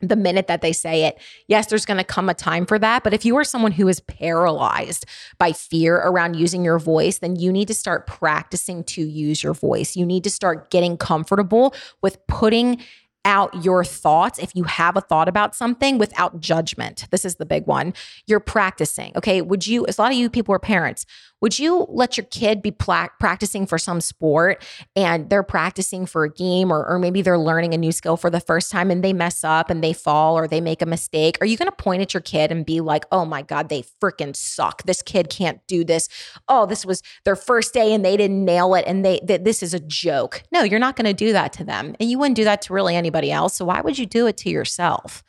the 0.00 0.16
minute 0.16 0.46
that 0.46 0.62
they 0.62 0.72
say 0.72 1.04
it. 1.04 1.18
Yes, 1.46 1.66
there's 1.66 1.84
going 1.84 1.98
to 1.98 2.04
come 2.04 2.28
a 2.28 2.34
time 2.34 2.64
for 2.64 2.78
that. 2.78 3.04
But 3.04 3.12
if 3.12 3.24
you 3.24 3.36
are 3.36 3.44
someone 3.44 3.72
who 3.72 3.86
is 3.86 4.00
paralyzed 4.00 5.04
by 5.38 5.52
fear 5.52 5.96
around 5.96 6.36
using 6.36 6.64
your 6.64 6.78
voice, 6.78 7.18
then 7.18 7.36
you 7.36 7.52
need 7.52 7.68
to 7.68 7.74
start 7.74 8.06
practicing 8.06 8.82
to 8.84 9.02
use 9.02 9.42
your 9.42 9.52
voice. 9.52 9.96
You 9.96 10.06
need 10.06 10.24
to 10.24 10.30
start 10.30 10.70
getting 10.70 10.96
comfortable 10.96 11.74
with 12.00 12.26
putting 12.26 12.82
out 13.24 13.64
your 13.64 13.84
thoughts 13.84 14.38
if 14.38 14.54
you 14.54 14.64
have 14.64 14.96
a 14.96 15.00
thought 15.00 15.28
about 15.28 15.54
something 15.54 15.98
without 15.98 16.40
judgment. 16.40 17.06
This 17.10 17.24
is 17.24 17.36
the 17.36 17.46
big 17.46 17.66
one. 17.66 17.92
You're 18.26 18.40
practicing. 18.40 19.12
Okay. 19.16 19.42
Would 19.42 19.66
you, 19.66 19.86
as 19.86 19.98
a 19.98 20.02
lot 20.02 20.12
of 20.12 20.18
you 20.18 20.30
people 20.30 20.54
are 20.54 20.58
parents, 20.58 21.04
would 21.40 21.58
you 21.58 21.86
let 21.88 22.16
your 22.16 22.26
kid 22.26 22.62
be 22.62 22.70
pla- 22.70 23.08
practicing 23.18 23.66
for 23.66 23.78
some 23.78 24.00
sport 24.00 24.64
and 24.94 25.30
they're 25.30 25.42
practicing 25.42 26.06
for 26.06 26.24
a 26.24 26.30
game 26.30 26.72
or, 26.72 26.86
or 26.86 26.98
maybe 26.98 27.22
they're 27.22 27.38
learning 27.38 27.74
a 27.74 27.78
new 27.78 27.92
skill 27.92 28.16
for 28.16 28.30
the 28.30 28.40
first 28.40 28.70
time 28.70 28.90
and 28.90 29.02
they 29.02 29.12
mess 29.12 29.42
up 29.44 29.70
and 29.70 29.82
they 29.82 29.92
fall 29.92 30.36
or 30.36 30.46
they 30.46 30.60
make 30.60 30.82
a 30.82 30.86
mistake? 30.86 31.38
Are 31.40 31.46
you 31.46 31.56
going 31.56 31.70
to 31.70 31.76
point 31.76 32.02
at 32.02 32.14
your 32.14 32.20
kid 32.20 32.52
and 32.52 32.64
be 32.66 32.80
like, 32.80 33.04
oh 33.10 33.24
my 33.24 33.42
God, 33.42 33.68
they 33.68 33.84
freaking 34.02 34.36
suck. 34.36 34.82
This 34.84 35.02
kid 35.02 35.30
can't 35.30 35.66
do 35.66 35.84
this. 35.84 36.08
Oh, 36.48 36.66
this 36.66 36.84
was 36.84 37.02
their 37.24 37.36
first 37.36 37.72
day 37.72 37.92
and 37.92 38.04
they 38.04 38.16
didn't 38.16 38.44
nail 38.44 38.74
it 38.74 38.84
and 38.86 39.04
they, 39.04 39.20
this 39.24 39.62
is 39.62 39.74
a 39.74 39.80
joke. 39.80 40.42
No, 40.52 40.62
you're 40.62 40.78
not 40.78 40.96
going 40.96 41.06
to 41.06 41.14
do 41.14 41.32
that 41.32 41.52
to 41.54 41.64
them. 41.64 41.96
And 41.98 42.10
you 42.10 42.18
wouldn't 42.18 42.36
do 42.36 42.44
that 42.44 42.62
to 42.62 42.72
really 42.72 42.96
anybody 42.96 43.32
else. 43.32 43.56
So 43.56 43.64
why 43.64 43.80
would 43.80 43.98
you 43.98 44.06
do 44.06 44.26
it 44.26 44.36
to 44.38 44.50
yourself? 44.50 45.22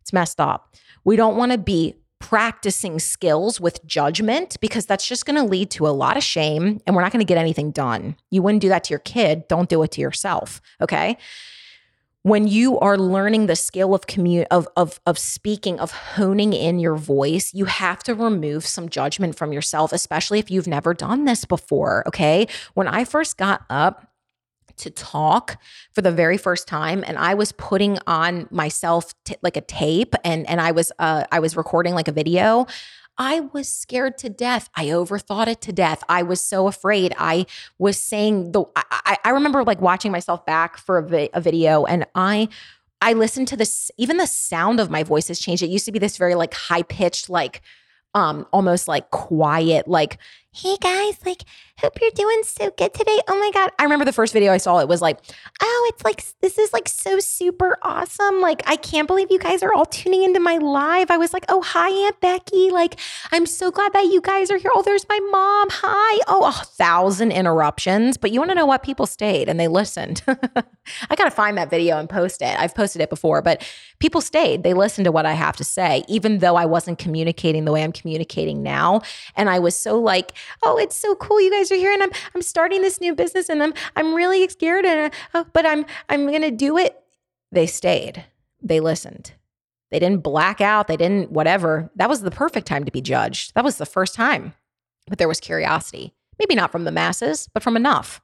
It's 0.00 0.12
messed 0.12 0.40
up. 0.40 0.74
We 1.04 1.16
don't 1.16 1.36
want 1.36 1.52
to 1.52 1.58
be 1.58 1.96
practicing 2.20 2.98
skills 2.98 3.60
with 3.60 3.84
judgment 3.84 4.56
because 4.60 4.86
that's 4.86 5.06
just 5.06 5.26
going 5.26 5.36
to 5.36 5.42
lead 5.42 5.70
to 5.72 5.86
a 5.86 5.90
lot 5.90 6.16
of 6.16 6.22
shame 6.22 6.80
and 6.86 6.94
we're 6.94 7.02
not 7.02 7.12
going 7.12 7.24
to 7.24 7.28
get 7.28 7.38
anything 7.38 7.72
done. 7.72 8.14
You 8.30 8.42
wouldn't 8.42 8.62
do 8.62 8.68
that 8.68 8.84
to 8.84 8.90
your 8.90 9.00
kid, 9.00 9.48
don't 9.48 9.68
do 9.68 9.82
it 9.82 9.90
to 9.92 10.00
yourself, 10.00 10.60
okay? 10.80 11.16
When 12.22 12.46
you 12.46 12.78
are 12.80 12.98
learning 12.98 13.46
the 13.46 13.56
skill 13.56 13.94
of 13.94 14.06
commu- 14.06 14.46
of 14.50 14.68
of 14.76 15.00
of 15.06 15.18
speaking, 15.18 15.80
of 15.80 15.90
honing 15.92 16.52
in 16.52 16.78
your 16.78 16.96
voice, 16.96 17.54
you 17.54 17.64
have 17.64 18.02
to 18.02 18.14
remove 18.14 18.66
some 18.66 18.90
judgment 18.90 19.38
from 19.38 19.54
yourself, 19.54 19.90
especially 19.90 20.38
if 20.38 20.50
you've 20.50 20.66
never 20.66 20.92
done 20.92 21.24
this 21.24 21.46
before, 21.46 22.06
okay? 22.06 22.46
When 22.74 22.86
I 22.86 23.04
first 23.04 23.38
got 23.38 23.64
up 23.70 24.09
to 24.80 24.90
talk 24.90 25.58
for 25.92 26.02
the 26.02 26.12
very 26.12 26.36
first 26.36 26.68
time 26.68 27.04
and 27.06 27.18
I 27.18 27.34
was 27.34 27.52
putting 27.52 27.98
on 28.06 28.48
myself 28.50 29.14
t- 29.24 29.36
like 29.42 29.56
a 29.56 29.62
tape 29.62 30.14
and 30.24 30.48
and 30.48 30.60
I 30.60 30.72
was 30.72 30.92
uh 30.98 31.24
I 31.30 31.40
was 31.40 31.56
recording 31.56 31.94
like 31.94 32.08
a 32.08 32.12
video 32.12 32.66
I 33.20 33.40
was 33.40 33.68
scared 33.68 34.16
to 34.18 34.30
death. 34.30 34.70
I 34.74 34.86
overthought 34.86 35.46
it 35.46 35.60
to 35.62 35.74
death. 35.74 36.02
I 36.08 36.22
was 36.22 36.40
so 36.40 36.66
afraid. 36.68 37.14
I 37.18 37.44
was 37.78 37.98
saying 37.98 38.52
the 38.52 38.64
I, 38.74 39.18
I 39.22 39.30
remember 39.30 39.62
like 39.62 39.82
watching 39.82 40.10
myself 40.10 40.46
back 40.46 40.78
for 40.78 40.96
a, 40.96 41.06
vi- 41.06 41.28
a 41.34 41.40
video 41.40 41.84
and 41.84 42.06
I 42.14 42.48
I 43.02 43.12
listened 43.12 43.48
to 43.48 43.58
this 43.58 43.90
even 43.98 44.16
the 44.16 44.26
sound 44.26 44.80
of 44.80 44.90
my 44.90 45.02
voice 45.02 45.28
has 45.28 45.38
changed. 45.38 45.62
It 45.62 45.68
used 45.68 45.84
to 45.84 45.92
be 45.92 45.98
this 45.98 46.16
very 46.16 46.34
like 46.34 46.54
high 46.54 46.82
pitched 46.82 47.28
like 47.28 47.60
um 48.14 48.46
almost 48.52 48.88
like 48.88 49.10
quiet 49.10 49.86
like 49.86 50.16
hey 50.52 50.76
guys 50.80 51.16
like 51.24 51.44
hope 51.80 51.98
you're 52.00 52.10
doing 52.10 52.42
so 52.42 52.70
good 52.76 52.92
today. 52.92 53.18
Oh 53.26 53.38
my 53.38 53.50
God. 53.52 53.70
I 53.78 53.84
remember 53.84 54.04
the 54.04 54.12
first 54.12 54.32
video 54.32 54.52
I 54.52 54.58
saw, 54.58 54.78
it 54.80 54.88
was 54.88 55.00
like, 55.00 55.18
oh, 55.62 55.90
it's 55.92 56.04
like, 56.04 56.22
this 56.40 56.58
is 56.58 56.72
like 56.72 56.88
so 56.88 57.18
super 57.20 57.78
awesome. 57.82 58.40
Like, 58.40 58.62
I 58.66 58.76
can't 58.76 59.08
believe 59.08 59.30
you 59.30 59.38
guys 59.38 59.62
are 59.62 59.72
all 59.72 59.86
tuning 59.86 60.22
into 60.22 60.40
my 60.40 60.58
live. 60.58 61.10
I 61.10 61.16
was 61.16 61.32
like, 61.32 61.46
oh, 61.48 61.62
hi, 61.62 61.88
Aunt 62.06 62.20
Becky. 62.20 62.70
Like, 62.70 63.00
I'm 63.32 63.46
so 63.46 63.70
glad 63.70 63.94
that 63.94 64.04
you 64.04 64.20
guys 64.20 64.50
are 64.50 64.58
here. 64.58 64.70
Oh, 64.74 64.82
there's 64.82 65.08
my 65.08 65.18
mom. 65.30 65.68
Hi. 65.70 66.20
Oh, 66.28 66.46
a 66.46 66.52
thousand 66.52 67.32
interruptions. 67.32 68.18
But 68.18 68.30
you 68.30 68.40
want 68.40 68.50
to 68.50 68.54
know 68.54 68.66
what? 68.66 68.82
People 68.82 69.06
stayed 69.06 69.48
and 69.48 69.58
they 69.58 69.68
listened. 69.68 70.22
I 70.28 71.16
got 71.16 71.24
to 71.24 71.30
find 71.30 71.56
that 71.56 71.70
video 71.70 71.98
and 71.98 72.10
post 72.10 72.42
it. 72.42 72.58
I've 72.58 72.74
posted 72.74 73.00
it 73.00 73.08
before, 73.08 73.40
but 73.40 73.66
people 74.00 74.20
stayed. 74.20 74.64
They 74.64 74.74
listened 74.74 75.06
to 75.06 75.12
what 75.12 75.24
I 75.24 75.32
have 75.32 75.56
to 75.56 75.64
say, 75.64 76.04
even 76.08 76.38
though 76.38 76.56
I 76.56 76.66
wasn't 76.66 76.98
communicating 76.98 77.64
the 77.64 77.72
way 77.72 77.82
I'm 77.82 77.92
communicating 77.92 78.62
now. 78.62 79.00
And 79.34 79.48
I 79.48 79.60
was 79.60 79.76
so 79.76 79.98
like, 79.98 80.32
oh, 80.62 80.76
it's 80.76 80.96
so 80.96 81.14
cool. 81.14 81.40
You 81.40 81.50
guys 81.50 81.70
are 81.70 81.76
here 81.76 81.92
and 81.92 82.02
I'm 82.02 82.10
I'm 82.34 82.42
starting 82.42 82.82
this 82.82 83.00
new 83.00 83.14
business 83.14 83.48
and 83.48 83.62
I'm 83.62 83.74
I'm 83.96 84.14
really 84.14 84.48
scared 84.48 84.84
and 84.84 85.12
uh, 85.34 85.44
but 85.52 85.66
I'm 85.66 85.86
I'm 86.08 86.26
going 86.26 86.42
to 86.42 86.50
do 86.50 86.76
it. 86.76 86.96
They 87.52 87.66
stayed. 87.66 88.24
They 88.62 88.80
listened. 88.80 89.32
They 89.90 89.98
didn't 89.98 90.22
black 90.22 90.60
out, 90.60 90.86
they 90.86 90.96
didn't 90.96 91.32
whatever. 91.32 91.90
That 91.96 92.08
was 92.08 92.22
the 92.22 92.30
perfect 92.30 92.66
time 92.66 92.84
to 92.84 92.92
be 92.92 93.00
judged. 93.00 93.54
That 93.54 93.64
was 93.64 93.78
the 93.78 93.86
first 93.86 94.14
time. 94.14 94.54
But 95.08 95.18
there 95.18 95.28
was 95.28 95.40
curiosity. 95.40 96.14
Maybe 96.38 96.54
not 96.54 96.70
from 96.72 96.84
the 96.84 96.92
masses, 96.92 97.48
but 97.52 97.62
from 97.62 97.76
enough. 97.76 98.20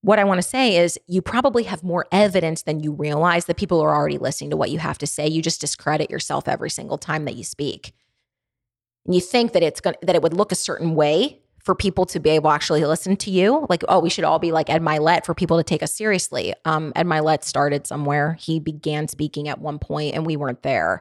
What 0.00 0.18
I 0.18 0.24
want 0.24 0.38
to 0.38 0.48
say 0.48 0.76
is 0.76 0.98
you 1.06 1.22
probably 1.22 1.62
have 1.64 1.84
more 1.84 2.06
evidence 2.10 2.62
than 2.62 2.80
you 2.80 2.90
realize 2.90 3.44
that 3.44 3.56
people 3.56 3.80
are 3.80 3.94
already 3.94 4.18
listening 4.18 4.50
to 4.50 4.56
what 4.56 4.70
you 4.70 4.80
have 4.80 4.98
to 4.98 5.06
say. 5.06 5.28
You 5.28 5.42
just 5.42 5.60
discredit 5.60 6.10
yourself 6.10 6.48
every 6.48 6.70
single 6.70 6.98
time 6.98 7.24
that 7.26 7.36
you 7.36 7.44
speak. 7.44 7.94
And 9.06 9.14
you 9.14 9.20
think 9.20 9.52
that 9.52 9.62
it's 9.62 9.80
going 9.80 9.96
that 10.02 10.14
it 10.14 10.22
would 10.22 10.34
look 10.34 10.52
a 10.52 10.56
certain 10.56 10.94
way 10.94 11.40
for 11.62 11.74
people 11.74 12.04
to 12.06 12.18
be 12.18 12.30
able 12.30 12.50
to 12.50 12.54
actually 12.54 12.84
listen 12.84 13.16
to 13.16 13.30
you. 13.30 13.66
Like, 13.68 13.84
oh, 13.88 14.00
we 14.00 14.10
should 14.10 14.24
all 14.24 14.40
be 14.40 14.50
like 14.50 14.68
Ed 14.68 14.82
Mylett 14.82 15.24
for 15.24 15.34
people 15.34 15.56
to 15.58 15.62
take 15.62 15.82
us 15.82 15.94
seriously. 15.94 16.54
Um, 16.64 16.92
Ed 16.96 17.06
Mylett 17.06 17.44
started 17.44 17.86
somewhere. 17.86 18.36
He 18.40 18.58
began 18.58 19.06
speaking 19.06 19.48
at 19.48 19.60
one 19.60 19.78
point 19.78 20.14
and 20.14 20.26
we 20.26 20.36
weren't 20.36 20.62
there. 20.62 21.00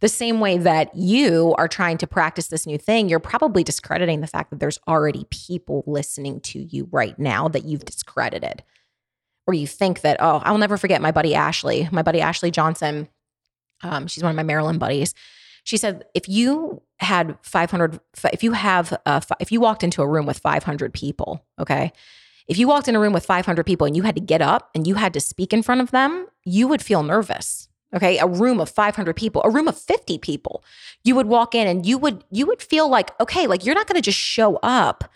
The 0.00 0.08
same 0.08 0.40
way 0.40 0.58
that 0.58 0.94
you 0.96 1.54
are 1.56 1.68
trying 1.68 1.96
to 1.98 2.06
practice 2.06 2.48
this 2.48 2.66
new 2.66 2.76
thing, 2.76 3.08
you're 3.08 3.20
probably 3.20 3.62
discrediting 3.62 4.20
the 4.20 4.26
fact 4.26 4.50
that 4.50 4.58
there's 4.58 4.80
already 4.88 5.24
people 5.30 5.84
listening 5.86 6.40
to 6.40 6.58
you 6.58 6.88
right 6.90 7.18
now 7.18 7.48
that 7.48 7.64
you've 7.64 7.84
discredited. 7.84 8.64
Or 9.46 9.54
you 9.54 9.66
think 9.66 10.00
that, 10.00 10.16
oh, 10.20 10.42
I'll 10.44 10.58
never 10.58 10.76
forget 10.76 11.00
my 11.00 11.12
buddy 11.12 11.34
Ashley, 11.34 11.88
my 11.90 12.02
buddy 12.02 12.20
Ashley 12.20 12.50
Johnson. 12.50 13.08
Um, 13.82 14.08
she's 14.08 14.22
one 14.22 14.30
of 14.30 14.36
my 14.36 14.42
Maryland 14.42 14.80
buddies. 14.80 15.14
She 15.64 15.76
said, 15.76 16.04
if 16.14 16.28
you 16.28 16.82
had 17.02 17.36
500 17.42 18.00
if 18.32 18.42
you 18.42 18.52
have 18.52 18.96
uh, 19.06 19.20
if 19.40 19.52
you 19.52 19.60
walked 19.60 19.82
into 19.82 20.02
a 20.02 20.08
room 20.08 20.26
with 20.26 20.38
500 20.38 20.94
people 20.94 21.44
okay? 21.58 21.92
If 22.48 22.58
you 22.58 22.68
walked 22.68 22.88
in 22.88 22.96
a 22.96 23.00
room 23.00 23.12
with 23.12 23.24
500 23.24 23.64
people 23.64 23.86
and 23.86 23.96
you 23.96 24.02
had 24.02 24.14
to 24.14 24.20
get 24.20 24.42
up 24.42 24.70
and 24.74 24.86
you 24.86 24.94
had 24.94 25.12
to 25.14 25.20
speak 25.20 25.52
in 25.52 25.62
front 25.62 25.80
of 25.80 25.90
them 25.90 26.26
you 26.44 26.68
would 26.68 26.82
feel 26.82 27.02
nervous 27.02 27.68
okay? 27.94 28.18
A 28.18 28.26
room 28.26 28.60
of 28.60 28.68
500 28.68 29.14
people 29.16 29.42
a 29.44 29.50
room 29.50 29.68
of 29.68 29.78
50 29.78 30.18
people 30.18 30.64
you 31.04 31.14
would 31.14 31.26
walk 31.26 31.54
in 31.54 31.66
and 31.66 31.84
you 31.84 31.98
would 31.98 32.24
you 32.30 32.46
would 32.46 32.62
feel 32.62 32.88
like 32.88 33.18
okay 33.20 33.46
like 33.46 33.64
you're 33.64 33.74
not 33.74 33.86
going 33.86 34.00
to 34.00 34.02
just 34.02 34.18
show 34.18 34.56
up 34.62 35.10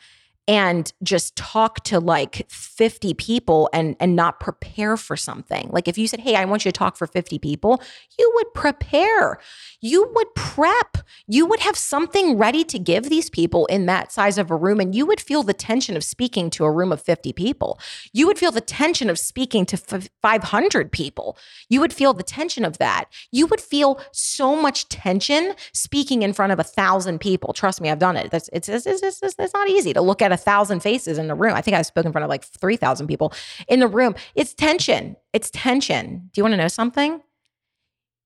and 0.48 0.92
just 1.02 1.34
talk 1.36 1.82
to 1.84 1.98
like 1.98 2.46
50 2.48 3.14
people 3.14 3.68
and 3.72 3.96
and 3.98 4.14
not 4.14 4.40
prepare 4.40 4.96
for 4.96 5.16
something. 5.16 5.68
Like 5.72 5.88
if 5.88 5.98
you 5.98 6.06
said, 6.06 6.20
"Hey, 6.20 6.36
I 6.36 6.44
want 6.44 6.64
you 6.64 6.70
to 6.70 6.78
talk 6.78 6.96
for 6.96 7.06
50 7.06 7.38
people," 7.38 7.82
you 8.18 8.30
would 8.36 8.54
prepare. 8.54 9.38
You 9.80 10.10
would 10.14 10.34
prep. 10.34 10.98
You 11.26 11.46
would 11.46 11.60
have 11.60 11.76
something 11.76 12.38
ready 12.38 12.64
to 12.64 12.78
give 12.78 13.08
these 13.08 13.30
people 13.30 13.66
in 13.66 13.86
that 13.86 14.12
size 14.12 14.38
of 14.38 14.50
a 14.50 14.56
room 14.56 14.80
and 14.80 14.94
you 14.94 15.06
would 15.06 15.20
feel 15.20 15.42
the 15.42 15.54
tension 15.54 15.96
of 15.96 16.04
speaking 16.04 16.50
to 16.50 16.64
a 16.64 16.70
room 16.70 16.92
of 16.92 17.02
50 17.02 17.32
people. 17.32 17.78
You 18.12 18.26
would 18.26 18.38
feel 18.38 18.52
the 18.52 18.60
tension 18.60 19.10
of 19.10 19.18
speaking 19.18 19.66
to 19.66 19.76
500 19.76 20.92
people. 20.92 21.36
You 21.68 21.80
would 21.80 21.92
feel 21.92 22.12
the 22.12 22.22
tension 22.22 22.64
of 22.64 22.78
that. 22.78 23.06
You 23.30 23.46
would 23.46 23.60
feel 23.60 24.00
so 24.12 24.56
much 24.56 24.88
tension 24.88 25.54
speaking 25.72 26.22
in 26.22 26.32
front 26.32 26.52
of 26.52 26.58
a 26.58 26.64
thousand 26.64 27.20
people. 27.20 27.52
Trust 27.52 27.80
me, 27.80 27.90
I've 27.90 27.98
done 27.98 28.16
it. 28.16 28.30
That's 28.30 28.48
it's 28.52 28.68
it's, 28.68 28.86
it's, 28.86 29.02
it's, 29.02 29.34
it's 29.38 29.54
not 29.54 29.68
easy 29.68 29.92
to 29.92 30.00
look 30.00 30.22
at 30.22 30.32
a 30.32 30.35
thousand 30.36 30.80
faces 30.80 31.18
in 31.18 31.28
the 31.28 31.34
room. 31.34 31.54
I 31.54 31.62
think 31.62 31.76
I've 31.76 31.86
spoken 31.86 32.08
in 32.08 32.12
front 32.12 32.24
of 32.24 32.28
like 32.28 32.44
3,000 32.44 33.06
people 33.06 33.32
in 33.68 33.80
the 33.80 33.88
room. 33.88 34.14
It's 34.34 34.54
tension. 34.54 35.16
It's 35.32 35.50
tension. 35.50 36.30
Do 36.32 36.38
you 36.38 36.44
want 36.44 36.52
to 36.52 36.58
know 36.58 36.68
something? 36.68 37.22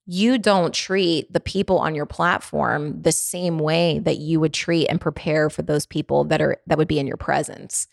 You 0.07 0.39
don't 0.39 0.75
treat 0.75 1.33
the 1.33 1.41
people 1.41 1.79
on 1.79 1.95
your 1.95 2.07
platform 2.07 3.01
the 3.03 3.13
same 3.13 3.59
way 3.59 4.01
that 4.01 4.19
you 4.19 4.41
would 4.41 4.53
treat 4.53 4.89
and 4.89 5.01
prepare 5.01 5.51
for 5.51 5.63
those 5.63 5.87
people 5.87 6.25
that 6.25 6.41
are 6.41 6.57
that 6.67 6.79
would 6.79 6.89
be 6.89 6.99
in 6.99 7.07
your 7.07 7.17
presence 7.17 7.87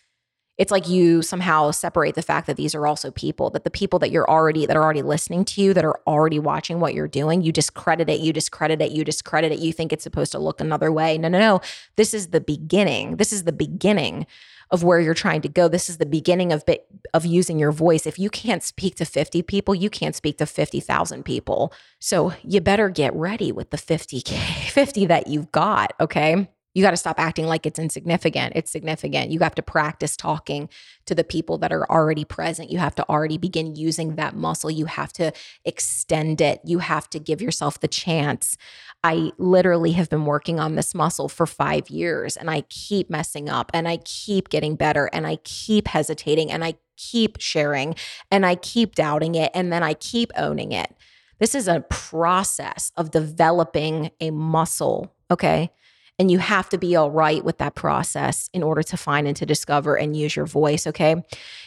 it's 0.58 0.72
like 0.72 0.88
you 0.88 1.22
somehow 1.22 1.70
separate 1.70 2.14
the 2.14 2.22
fact 2.22 2.46
that 2.46 2.56
these 2.56 2.74
are 2.74 2.86
also 2.86 3.10
people 3.10 3.48
that 3.50 3.64
the 3.64 3.70
people 3.70 3.98
that 4.00 4.10
you're 4.10 4.28
already 4.28 4.66
that 4.66 4.76
are 4.76 4.82
already 4.82 5.02
listening 5.02 5.44
to 5.44 5.62
you 5.62 5.72
that 5.72 5.84
are 5.84 6.00
already 6.06 6.38
watching 6.38 6.80
what 6.80 6.94
you're 6.94 7.08
doing 7.08 7.40
you 7.42 7.52
discredit 7.52 8.10
it 8.10 8.20
you 8.20 8.32
discredit 8.32 8.82
it 8.82 8.90
you 8.90 9.04
discredit 9.04 9.52
it. 9.52 9.58
You 9.58 9.72
think 9.72 9.92
it's 9.92 10.04
supposed 10.04 10.32
to 10.32 10.38
look 10.38 10.60
another 10.60 10.92
way. 10.92 11.16
No 11.18 11.28
no 11.28 11.38
no. 11.38 11.60
This 11.96 12.12
is 12.12 12.28
the 12.28 12.40
beginning. 12.40 13.16
This 13.16 13.32
is 13.32 13.44
the 13.44 13.52
beginning 13.52 14.26
of 14.70 14.84
where 14.84 15.00
you're 15.00 15.14
trying 15.14 15.40
to 15.40 15.48
go. 15.48 15.66
This 15.66 15.88
is 15.88 15.96
the 15.96 16.04
beginning 16.04 16.52
of 16.52 16.66
bit, 16.66 16.86
of 17.14 17.24
using 17.24 17.58
your 17.58 17.72
voice. 17.72 18.06
If 18.06 18.18
you 18.18 18.28
can't 18.28 18.62
speak 18.62 18.96
to 18.96 19.06
50 19.06 19.42
people 19.42 19.74
you 19.74 19.88
can't 19.88 20.14
speak 20.14 20.38
to 20.38 20.46
50,000 20.46 21.24
people. 21.24 21.72
So 21.98 22.34
you 22.42 22.60
better 22.60 22.88
get 22.88 23.14
ready 23.14 23.52
with 23.52 23.70
the 23.70 23.76
50k 23.76 24.68
50 24.70 25.06
that 25.06 25.26
you've 25.26 25.52
got 25.52 25.92
okay 26.00 26.48
you 26.78 26.84
got 26.84 26.92
to 26.92 26.96
stop 26.96 27.18
acting 27.18 27.46
like 27.46 27.66
it's 27.66 27.80
insignificant. 27.80 28.52
It's 28.54 28.70
significant. 28.70 29.32
You 29.32 29.40
have 29.40 29.56
to 29.56 29.62
practice 29.62 30.16
talking 30.16 30.68
to 31.06 31.14
the 31.16 31.24
people 31.24 31.58
that 31.58 31.72
are 31.72 31.90
already 31.90 32.24
present. 32.24 32.70
You 32.70 32.78
have 32.78 32.94
to 32.94 33.08
already 33.08 33.36
begin 33.36 33.74
using 33.74 34.14
that 34.14 34.36
muscle. 34.36 34.70
You 34.70 34.84
have 34.84 35.12
to 35.14 35.32
extend 35.64 36.40
it. 36.40 36.60
You 36.64 36.78
have 36.78 37.10
to 37.10 37.18
give 37.18 37.42
yourself 37.42 37.80
the 37.80 37.88
chance. 37.88 38.56
I 39.02 39.32
literally 39.38 39.90
have 39.92 40.08
been 40.08 40.24
working 40.24 40.60
on 40.60 40.76
this 40.76 40.94
muscle 40.94 41.28
for 41.28 41.46
five 41.46 41.90
years 41.90 42.36
and 42.36 42.48
I 42.48 42.60
keep 42.68 43.10
messing 43.10 43.48
up 43.48 43.72
and 43.74 43.88
I 43.88 43.96
keep 44.04 44.48
getting 44.48 44.76
better 44.76 45.10
and 45.12 45.26
I 45.26 45.38
keep 45.42 45.88
hesitating 45.88 46.52
and 46.52 46.64
I 46.64 46.74
keep 46.96 47.40
sharing 47.40 47.96
and 48.30 48.46
I 48.46 48.54
keep 48.54 48.94
doubting 48.94 49.34
it 49.34 49.50
and 49.52 49.72
then 49.72 49.82
I 49.82 49.94
keep 49.94 50.30
owning 50.36 50.70
it. 50.70 50.94
This 51.40 51.56
is 51.56 51.66
a 51.66 51.80
process 51.90 52.92
of 52.96 53.10
developing 53.10 54.12
a 54.20 54.30
muscle. 54.30 55.12
Okay. 55.28 55.72
And 56.18 56.30
you 56.30 56.38
have 56.38 56.68
to 56.70 56.78
be 56.78 56.96
all 56.96 57.10
right 57.10 57.44
with 57.44 57.58
that 57.58 57.76
process 57.76 58.50
in 58.52 58.62
order 58.62 58.82
to 58.82 58.96
find 58.96 59.28
and 59.28 59.36
to 59.36 59.46
discover 59.46 59.96
and 59.96 60.16
use 60.16 60.34
your 60.34 60.46
voice. 60.46 60.86
Okay. 60.86 61.14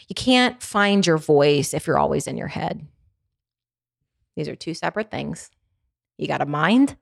You 0.08 0.16
can't 0.16 0.62
find 0.62 1.08
your 1.08 1.18
voice 1.18 1.74
if 1.74 1.88
you're 1.88 1.98
always 1.98 2.28
in 2.28 2.38
your 2.38 2.48
head. 2.48 2.86
These 4.36 4.50
are 4.50 4.56
two 4.56 4.74
separate 4.74 5.12
things. 5.12 5.50
You 6.18 6.28
got 6.28 6.42
a 6.42 6.46
mind, 6.46 6.98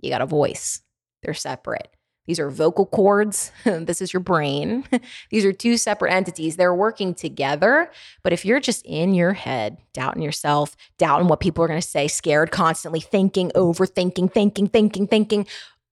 you 0.00 0.10
got 0.10 0.22
a 0.22 0.26
voice. 0.26 0.82
They're 1.22 1.34
separate. 1.34 1.88
These 2.26 2.38
are 2.38 2.50
vocal 2.50 2.86
cords. 2.86 3.50
this 3.64 4.00
is 4.00 4.12
your 4.12 4.20
brain. 4.20 4.84
These 5.30 5.44
are 5.44 5.52
two 5.52 5.76
separate 5.76 6.12
entities. 6.12 6.56
They're 6.56 6.74
working 6.74 7.14
together. 7.14 7.90
But 8.22 8.32
if 8.32 8.44
you're 8.44 8.60
just 8.60 8.84
in 8.86 9.14
your 9.14 9.32
head, 9.32 9.78
doubting 9.92 10.22
yourself, 10.22 10.76
doubting 10.98 11.28
what 11.28 11.40
people 11.40 11.64
are 11.64 11.68
going 11.68 11.80
to 11.80 11.86
say, 11.86 12.06
scared, 12.06 12.50
constantly 12.52 13.00
thinking, 13.00 13.50
overthinking, 13.56 14.32
thinking, 14.32 14.68
thinking, 14.68 15.06
thinking, 15.08 15.46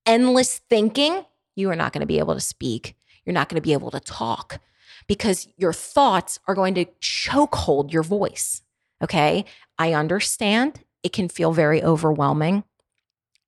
endless 0.06 0.58
thinking, 0.58 1.24
you 1.56 1.70
are 1.70 1.76
not 1.76 1.92
going 1.92 2.00
to 2.00 2.06
be 2.06 2.18
able 2.18 2.34
to 2.34 2.40
speak. 2.40 2.96
You're 3.24 3.34
not 3.34 3.48
going 3.48 3.60
to 3.60 3.66
be 3.66 3.72
able 3.72 3.90
to 3.90 4.00
talk 4.00 4.60
because 5.06 5.48
your 5.56 5.72
thoughts 5.72 6.38
are 6.46 6.54
going 6.54 6.74
to 6.74 6.86
chokehold 7.00 7.92
your 7.92 8.02
voice. 8.02 8.62
Okay. 9.02 9.44
I 9.78 9.92
understand 9.94 10.84
it 11.02 11.12
can 11.12 11.28
feel 11.28 11.52
very 11.52 11.82
overwhelming. 11.82 12.64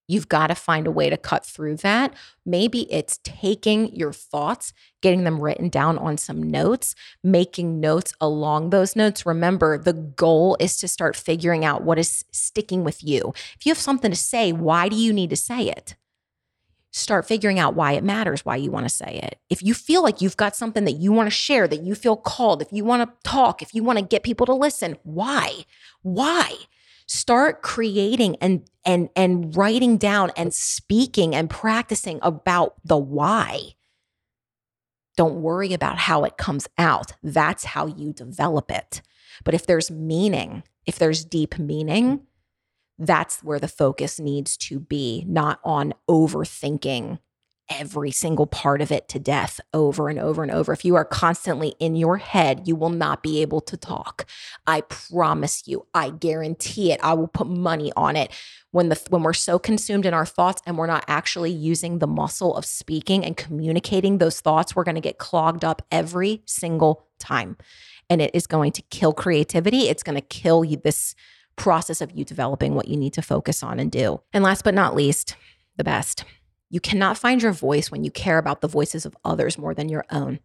You've 0.08 0.28
got 0.28 0.48
to 0.48 0.54
find 0.54 0.86
a 0.86 0.90
way 0.90 1.08
to 1.08 1.16
cut 1.16 1.46
through 1.46 1.76
that. 1.76 2.12
Maybe 2.44 2.92
it's 2.92 3.20
taking 3.22 3.94
your 3.94 4.12
thoughts, 4.12 4.72
getting 5.00 5.24
them 5.24 5.40
written 5.40 5.68
down 5.68 5.96
on 5.96 6.18
some 6.18 6.42
notes, 6.42 6.94
making 7.22 7.80
notes 7.80 8.12
along 8.20 8.70
those 8.70 8.96
notes. 8.96 9.24
Remember, 9.24 9.78
the 9.78 9.92
goal 9.92 10.56
is 10.58 10.76
to 10.78 10.88
start 10.88 11.16
figuring 11.16 11.64
out 11.64 11.82
what 11.82 11.98
is 11.98 12.24
sticking 12.32 12.84
with 12.84 13.02
you. 13.02 13.32
If 13.56 13.64
you 13.64 13.70
have 13.70 13.78
something 13.78 14.10
to 14.10 14.16
say, 14.16 14.52
why 14.52 14.88
do 14.88 14.96
you 14.96 15.12
need 15.12 15.30
to 15.30 15.36
say 15.36 15.68
it? 15.68 15.94
Start 16.92 17.26
figuring 17.26 17.58
out 17.58 17.74
why 17.74 17.92
it 17.92 18.04
matters, 18.04 18.44
why 18.44 18.54
you 18.54 18.70
want 18.70 18.84
to 18.84 18.94
say 18.94 19.18
it. 19.22 19.40
If 19.48 19.62
you 19.62 19.74
feel 19.74 20.02
like 20.02 20.20
you've 20.20 20.36
got 20.36 20.54
something 20.54 20.84
that 20.84 20.92
you 20.92 21.10
want 21.10 21.26
to 21.26 21.34
share, 21.34 21.66
that 21.66 21.82
you 21.82 21.94
feel 21.94 22.16
called, 22.16 22.62
if 22.62 22.68
you 22.70 22.84
want 22.84 23.02
to 23.02 23.28
talk, 23.28 23.62
if 23.62 23.74
you 23.74 23.82
want 23.82 23.98
to 23.98 24.04
get 24.04 24.22
people 24.22 24.46
to 24.46 24.54
listen, 24.54 24.96
why? 25.02 25.64
Why? 26.02 26.54
Start 27.06 27.62
creating 27.62 28.36
and 28.40 28.68
and 28.84 29.08
and 29.16 29.56
writing 29.56 29.96
down 29.96 30.30
and 30.36 30.54
speaking 30.54 31.34
and 31.34 31.50
practicing 31.50 32.18
about 32.22 32.74
the 32.84 32.98
why. 32.98 33.74
Don't 35.16 35.42
worry 35.42 35.72
about 35.72 35.98
how 35.98 36.24
it 36.24 36.36
comes 36.36 36.68
out. 36.78 37.12
That's 37.22 37.64
how 37.64 37.86
you 37.86 38.12
develop 38.12 38.70
it. 38.70 39.02
But 39.44 39.54
if 39.54 39.66
there's 39.66 39.90
meaning, 39.90 40.62
if 40.86 40.98
there's 40.98 41.24
deep 41.24 41.58
meaning, 41.58 42.26
that's 42.98 43.42
where 43.42 43.58
the 43.58 43.68
focus 43.68 44.20
needs 44.20 44.56
to 44.58 44.78
be, 44.78 45.24
not 45.26 45.60
on 45.64 45.94
overthinking 46.08 47.18
every 47.68 48.10
single 48.10 48.46
part 48.46 48.82
of 48.82 48.92
it 48.92 49.08
to 49.08 49.18
death 49.18 49.60
over 49.72 50.08
and 50.08 50.18
over 50.18 50.42
and 50.42 50.52
over. 50.52 50.72
If 50.72 50.84
you 50.84 50.94
are 50.94 51.04
constantly 51.04 51.74
in 51.78 51.96
your 51.96 52.18
head, 52.18 52.66
you 52.66 52.76
will 52.76 52.90
not 52.90 53.22
be 53.22 53.40
able 53.40 53.60
to 53.62 53.76
talk. 53.76 54.26
I 54.66 54.82
promise 54.82 55.66
you. 55.66 55.86
I 55.94 56.10
guarantee 56.10 56.92
it. 56.92 57.00
I 57.02 57.14
will 57.14 57.28
put 57.28 57.46
money 57.46 57.92
on 57.96 58.16
it. 58.16 58.30
When 58.72 58.88
the 58.88 59.00
when 59.10 59.22
we're 59.22 59.32
so 59.32 59.58
consumed 59.58 60.06
in 60.06 60.14
our 60.14 60.26
thoughts 60.26 60.62
and 60.66 60.76
we're 60.76 60.86
not 60.86 61.04
actually 61.08 61.50
using 61.50 61.98
the 61.98 62.06
muscle 62.06 62.56
of 62.56 62.64
speaking 62.64 63.24
and 63.24 63.36
communicating 63.36 64.18
those 64.18 64.40
thoughts, 64.40 64.74
we're 64.74 64.84
going 64.84 64.94
to 64.94 65.00
get 65.00 65.18
clogged 65.18 65.64
up 65.64 65.82
every 65.90 66.42
single 66.46 67.06
time. 67.18 67.56
And 68.10 68.20
it 68.20 68.32
is 68.34 68.46
going 68.46 68.72
to 68.72 68.82
kill 68.82 69.12
creativity. 69.12 69.88
It's 69.88 70.02
going 70.02 70.16
to 70.16 70.26
kill 70.26 70.64
you 70.64 70.76
this 70.76 71.14
process 71.56 72.00
of 72.00 72.12
you 72.12 72.24
developing 72.24 72.74
what 72.74 72.88
you 72.88 72.96
need 72.96 73.12
to 73.14 73.22
focus 73.22 73.62
on 73.62 73.78
and 73.78 73.90
do. 73.90 74.20
And 74.32 74.44
last 74.44 74.64
but 74.64 74.74
not 74.74 74.94
least, 74.94 75.36
the 75.76 75.84
best. 75.84 76.24
You 76.70 76.80
cannot 76.80 77.18
find 77.18 77.42
your 77.42 77.52
voice 77.52 77.90
when 77.90 78.02
you 78.02 78.10
care 78.10 78.38
about 78.38 78.60
the 78.60 78.68
voices 78.68 79.04
of 79.04 79.16
others 79.24 79.58
more 79.58 79.74
than 79.74 79.88
your 79.88 80.04
own. 80.10 80.40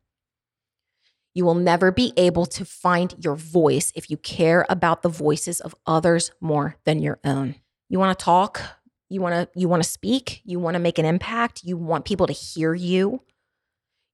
You 1.33 1.45
will 1.45 1.55
never 1.55 1.91
be 1.91 2.13
able 2.17 2.45
to 2.47 2.65
find 2.65 3.15
your 3.23 3.35
voice 3.35 3.93
if 3.95 4.09
you 4.09 4.17
care 4.17 4.65
about 4.69 5.03
the 5.03 5.09
voices 5.09 5.61
of 5.61 5.75
others 5.85 6.31
more 6.41 6.75
than 6.83 6.99
your 6.99 7.19
own. 7.23 7.55
You 7.89 7.99
want 7.99 8.17
to 8.17 8.25
talk, 8.25 8.61
you 9.07 9.21
want 9.21 9.35
to 9.35 9.59
you 9.59 9.69
want 9.69 9.83
to 9.83 9.89
speak, 9.89 10.41
you 10.43 10.59
want 10.59 10.73
to 10.73 10.79
make 10.79 10.97
an 10.97 11.05
impact, 11.05 11.63
you 11.63 11.77
want 11.77 12.05
people 12.05 12.27
to 12.27 12.33
hear 12.33 12.73
you. 12.73 13.21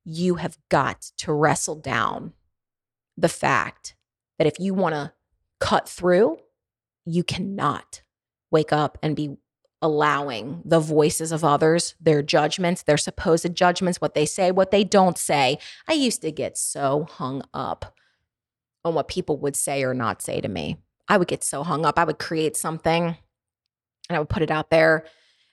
You 0.05 0.35
have 0.35 0.57
got 0.69 1.01
to 1.17 1.33
wrestle 1.33 1.75
down 1.75 2.33
the 3.17 3.29
fact 3.29 3.95
that 4.37 4.47
if 4.47 4.59
you 4.59 4.73
want 4.73 4.93
to 4.93 5.13
cut 5.59 5.87
through 5.87 6.39
you 7.05 7.23
cannot 7.23 8.01
wake 8.51 8.71
up 8.71 8.97
and 9.01 9.15
be 9.15 9.37
allowing 9.81 10.61
the 10.63 10.79
voices 10.79 11.31
of 11.33 11.43
others, 11.43 11.95
their 11.99 12.23
judgments, 12.23 12.83
their 12.83 12.97
supposed 12.97 13.53
judgments, 13.53 13.99
what 13.99 14.13
they 14.13 14.25
say, 14.25 14.49
what 14.49 14.71
they 14.71 14.83
don't 14.83 15.17
say. 15.17 15.57
I 15.87 15.93
used 15.93 16.21
to 16.21 16.31
get 16.31 16.57
so 16.57 17.05
hung 17.09 17.43
up 17.53 17.93
on 18.85 18.93
what 18.93 19.09
people 19.09 19.37
would 19.39 19.55
say 19.55 19.83
or 19.83 19.93
not 19.93 20.21
say 20.21 20.39
to 20.39 20.47
me. 20.47 20.77
I 21.09 21.17
would 21.17 21.27
get 21.27 21.43
so 21.43 21.63
hung 21.63 21.85
up. 21.85 21.99
I 21.99 22.05
would 22.05 22.17
create 22.17 22.55
something 22.55 23.17
and 24.09 24.15
I 24.15 24.19
would 24.19 24.29
put 24.29 24.41
it 24.41 24.51
out 24.51 24.69
there 24.69 25.03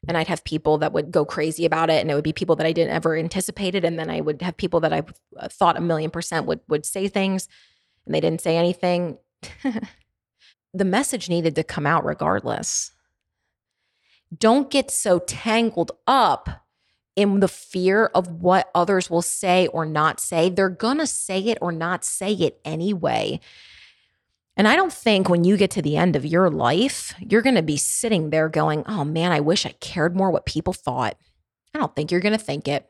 and 0.06 0.16
I'd 0.16 0.28
have 0.28 0.44
people 0.44 0.78
that 0.78 0.92
would 0.92 1.10
go 1.10 1.24
crazy 1.24 1.64
about 1.64 1.90
it 1.90 2.00
and 2.00 2.10
it 2.10 2.14
would 2.14 2.24
be 2.24 2.32
people 2.32 2.56
that 2.56 2.66
I 2.66 2.72
didn't 2.72 2.94
ever 2.94 3.16
anticipated 3.16 3.84
and 3.84 3.98
then 3.98 4.10
I 4.10 4.20
would 4.20 4.42
have 4.42 4.56
people 4.56 4.80
that 4.80 4.92
I 4.92 5.02
uh, 5.36 5.48
thought 5.48 5.76
a 5.76 5.80
million 5.80 6.10
percent 6.10 6.46
would 6.46 6.60
would 6.68 6.86
say 6.86 7.08
things 7.08 7.48
and 8.06 8.14
they 8.14 8.20
didn't 8.20 8.40
say 8.40 8.56
anything. 8.56 9.18
the 10.72 10.84
message 10.84 11.28
needed 11.28 11.54
to 11.56 11.64
come 11.64 11.86
out 11.86 12.04
regardless. 12.04 12.92
Don't 14.36 14.70
get 14.70 14.90
so 14.90 15.18
tangled 15.18 15.92
up 16.06 16.64
in 17.16 17.40
the 17.40 17.48
fear 17.48 18.06
of 18.06 18.40
what 18.40 18.70
others 18.74 19.10
will 19.10 19.22
say 19.22 19.66
or 19.68 19.84
not 19.84 20.20
say. 20.20 20.48
They're 20.48 20.68
going 20.68 20.98
to 20.98 21.06
say 21.06 21.40
it 21.40 21.58
or 21.60 21.72
not 21.72 22.04
say 22.04 22.32
it 22.32 22.60
anyway. 22.64 23.40
And 24.56 24.68
I 24.68 24.76
don't 24.76 24.92
think 24.92 25.28
when 25.28 25.44
you 25.44 25.56
get 25.56 25.70
to 25.72 25.82
the 25.82 25.96
end 25.96 26.16
of 26.16 26.26
your 26.26 26.50
life, 26.50 27.14
you're 27.18 27.42
going 27.42 27.54
to 27.56 27.62
be 27.62 27.76
sitting 27.76 28.30
there 28.30 28.48
going, 28.48 28.84
oh 28.86 29.04
man, 29.04 29.32
I 29.32 29.40
wish 29.40 29.66
I 29.66 29.72
cared 29.80 30.14
more 30.14 30.30
what 30.30 30.46
people 30.46 30.72
thought. 30.72 31.16
I 31.74 31.78
don't 31.78 31.94
think 31.96 32.10
you're 32.10 32.20
going 32.20 32.36
to 32.36 32.44
think 32.44 32.68
it. 32.68 32.88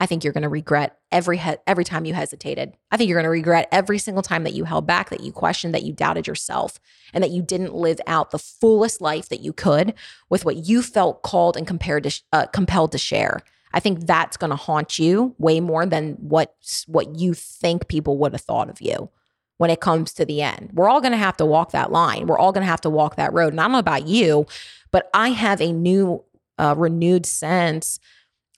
I 0.00 0.06
think 0.06 0.22
you're 0.22 0.32
going 0.32 0.42
to 0.42 0.48
regret 0.48 0.98
every 1.10 1.38
he- 1.38 1.56
every 1.66 1.84
time 1.84 2.04
you 2.04 2.14
hesitated. 2.14 2.76
I 2.90 2.96
think 2.96 3.08
you're 3.08 3.16
going 3.16 3.24
to 3.24 3.30
regret 3.30 3.68
every 3.72 3.98
single 3.98 4.22
time 4.22 4.44
that 4.44 4.54
you 4.54 4.64
held 4.64 4.86
back, 4.86 5.10
that 5.10 5.22
you 5.22 5.32
questioned, 5.32 5.74
that 5.74 5.82
you 5.82 5.92
doubted 5.92 6.26
yourself, 6.26 6.78
and 7.12 7.24
that 7.24 7.30
you 7.30 7.42
didn't 7.42 7.74
live 7.74 8.00
out 8.06 8.30
the 8.30 8.38
fullest 8.38 9.00
life 9.00 9.28
that 9.28 9.40
you 9.40 9.52
could 9.52 9.94
with 10.28 10.44
what 10.44 10.68
you 10.68 10.82
felt 10.82 11.22
called 11.22 11.56
and 11.56 11.66
compared 11.66 12.04
to 12.04 12.10
sh- 12.10 12.22
uh, 12.32 12.46
compelled 12.46 12.92
to 12.92 12.98
share. 12.98 13.40
I 13.72 13.80
think 13.80 14.06
that's 14.06 14.36
going 14.36 14.50
to 14.50 14.56
haunt 14.56 14.98
you 14.98 15.34
way 15.38 15.60
more 15.60 15.84
than 15.84 16.12
what 16.14 16.54
what 16.86 17.18
you 17.18 17.34
think 17.34 17.88
people 17.88 18.18
would 18.18 18.32
have 18.32 18.40
thought 18.40 18.70
of 18.70 18.80
you 18.80 19.10
when 19.58 19.70
it 19.70 19.80
comes 19.80 20.12
to 20.14 20.24
the 20.24 20.40
end. 20.40 20.70
We're 20.72 20.88
all 20.88 21.00
going 21.00 21.12
to 21.12 21.18
have 21.18 21.36
to 21.38 21.46
walk 21.46 21.72
that 21.72 21.90
line. 21.90 22.26
We're 22.28 22.38
all 22.38 22.52
going 22.52 22.62
to 22.62 22.70
have 22.70 22.80
to 22.82 22.90
walk 22.90 23.16
that 23.16 23.32
road. 23.32 23.52
And 23.52 23.60
I 23.60 23.64
don't 23.64 23.72
know 23.72 23.78
about 23.78 24.06
you, 24.06 24.46
but 24.92 25.10
I 25.12 25.30
have 25.30 25.60
a 25.60 25.72
new 25.72 26.24
uh, 26.56 26.74
renewed 26.78 27.26
sense 27.26 27.98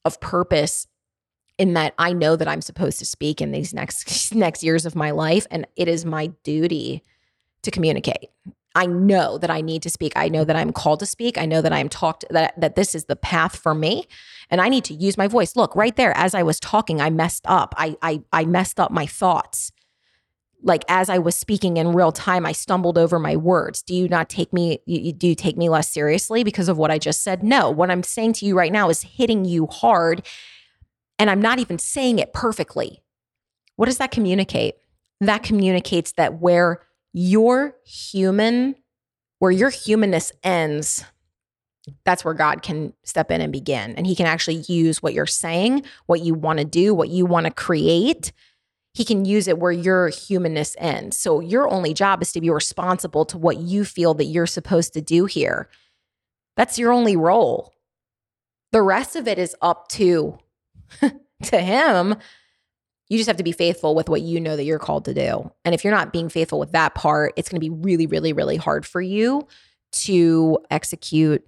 of 0.04 0.20
purpose 0.20 0.86
in 1.60 1.74
that 1.74 1.92
I 1.98 2.14
know 2.14 2.36
that 2.36 2.48
I'm 2.48 2.62
supposed 2.62 2.98
to 3.00 3.04
speak 3.04 3.42
in 3.42 3.52
these 3.52 3.74
next 3.74 4.34
next 4.34 4.64
years 4.64 4.86
of 4.86 4.96
my 4.96 5.10
life 5.10 5.46
and 5.50 5.66
it 5.76 5.86
is 5.88 6.06
my 6.06 6.28
duty 6.42 7.02
to 7.62 7.70
communicate. 7.70 8.30
I 8.74 8.86
know 8.86 9.36
that 9.36 9.50
I 9.50 9.60
need 9.60 9.82
to 9.82 9.90
speak. 9.90 10.14
I 10.16 10.28
know 10.28 10.44
that 10.44 10.56
I'm 10.56 10.72
called 10.72 11.00
to 11.00 11.06
speak. 11.06 11.36
I 11.36 11.44
know 11.44 11.60
that 11.60 11.72
I'm 11.72 11.90
talked 11.90 12.24
that 12.30 12.58
that 12.58 12.76
this 12.76 12.94
is 12.94 13.04
the 13.04 13.16
path 13.16 13.56
for 13.56 13.74
me 13.74 14.06
and 14.50 14.58
I 14.60 14.70
need 14.70 14.84
to 14.84 14.94
use 14.94 15.18
my 15.18 15.28
voice. 15.28 15.54
Look, 15.54 15.76
right 15.76 15.94
there 15.94 16.16
as 16.16 16.34
I 16.34 16.42
was 16.42 16.58
talking, 16.58 16.98
I 16.98 17.10
messed 17.10 17.44
up. 17.46 17.74
I 17.76 17.94
I 18.00 18.22
I 18.32 18.46
messed 18.46 18.80
up 18.80 18.90
my 18.90 19.04
thoughts. 19.04 19.70
Like 20.62 20.84
as 20.88 21.10
I 21.10 21.18
was 21.18 21.36
speaking 21.36 21.76
in 21.76 21.92
real 21.92 22.12
time, 22.12 22.46
I 22.46 22.52
stumbled 22.52 22.96
over 22.96 23.18
my 23.18 23.36
words. 23.36 23.82
Do 23.82 23.94
you 23.94 24.08
not 24.08 24.30
take 24.30 24.54
me 24.54 24.78
you, 24.86 25.12
do 25.12 25.28
you 25.28 25.34
take 25.34 25.58
me 25.58 25.68
less 25.68 25.90
seriously 25.90 26.42
because 26.42 26.70
of 26.70 26.78
what 26.78 26.90
I 26.90 26.96
just 26.96 27.22
said? 27.22 27.42
No. 27.42 27.70
What 27.70 27.90
I'm 27.90 28.02
saying 28.02 28.32
to 28.34 28.46
you 28.46 28.56
right 28.56 28.72
now 28.72 28.88
is 28.88 29.02
hitting 29.02 29.44
you 29.44 29.66
hard 29.66 30.26
and 31.20 31.30
I'm 31.30 31.42
not 31.42 31.58
even 31.58 31.78
saying 31.78 32.18
it 32.18 32.32
perfectly. 32.32 33.02
What 33.76 33.86
does 33.86 33.98
that 33.98 34.10
communicate? 34.10 34.76
That 35.20 35.42
communicates 35.42 36.12
that 36.12 36.40
where 36.40 36.80
your 37.12 37.76
human, 37.84 38.74
where 39.38 39.50
your 39.50 39.68
humanness 39.68 40.32
ends, 40.42 41.04
that's 42.04 42.24
where 42.24 42.32
God 42.32 42.62
can 42.62 42.94
step 43.04 43.30
in 43.30 43.42
and 43.42 43.52
begin. 43.52 43.94
And 43.96 44.06
He 44.06 44.16
can 44.16 44.26
actually 44.26 44.64
use 44.66 45.02
what 45.02 45.12
you're 45.12 45.26
saying, 45.26 45.84
what 46.06 46.22
you 46.22 46.32
want 46.32 46.58
to 46.58 46.64
do, 46.64 46.94
what 46.94 47.10
you 47.10 47.26
want 47.26 47.44
to 47.44 47.52
create. 47.52 48.32
He 48.94 49.04
can 49.04 49.26
use 49.26 49.46
it 49.46 49.58
where 49.58 49.72
your 49.72 50.08
humanness 50.08 50.74
ends. 50.78 51.18
So 51.18 51.40
your 51.40 51.68
only 51.68 51.92
job 51.92 52.22
is 52.22 52.32
to 52.32 52.40
be 52.40 52.48
responsible 52.48 53.26
to 53.26 53.36
what 53.36 53.58
you 53.58 53.84
feel 53.84 54.14
that 54.14 54.24
you're 54.24 54.46
supposed 54.46 54.94
to 54.94 55.02
do 55.02 55.26
here. 55.26 55.68
That's 56.56 56.78
your 56.78 56.92
only 56.92 57.14
role. 57.14 57.74
The 58.72 58.82
rest 58.82 59.16
of 59.16 59.28
it 59.28 59.38
is 59.38 59.54
up 59.60 59.88
to 59.88 60.38
to 61.42 61.60
him 61.60 62.16
you 63.10 63.18
just 63.18 63.26
have 63.26 63.36
to 63.36 63.42
be 63.42 63.52
faithful 63.52 63.94
with 63.94 64.08
what 64.08 64.22
you 64.22 64.40
know 64.40 64.56
that 64.56 64.64
you're 64.64 64.78
called 64.78 65.04
to 65.04 65.12
do. 65.12 65.50
And 65.64 65.74
if 65.74 65.84
you're 65.84 65.92
not 65.92 66.12
being 66.12 66.28
faithful 66.28 66.60
with 66.60 66.70
that 66.72 66.94
part, 66.94 67.34
it's 67.36 67.48
going 67.48 67.60
to 67.60 67.68
be 67.68 67.74
really, 67.74 68.06
really, 68.06 68.32
really 68.32 68.56
hard 68.56 68.86
for 68.86 69.02
you 69.02 69.46
to 69.92 70.58
execute 70.70 71.44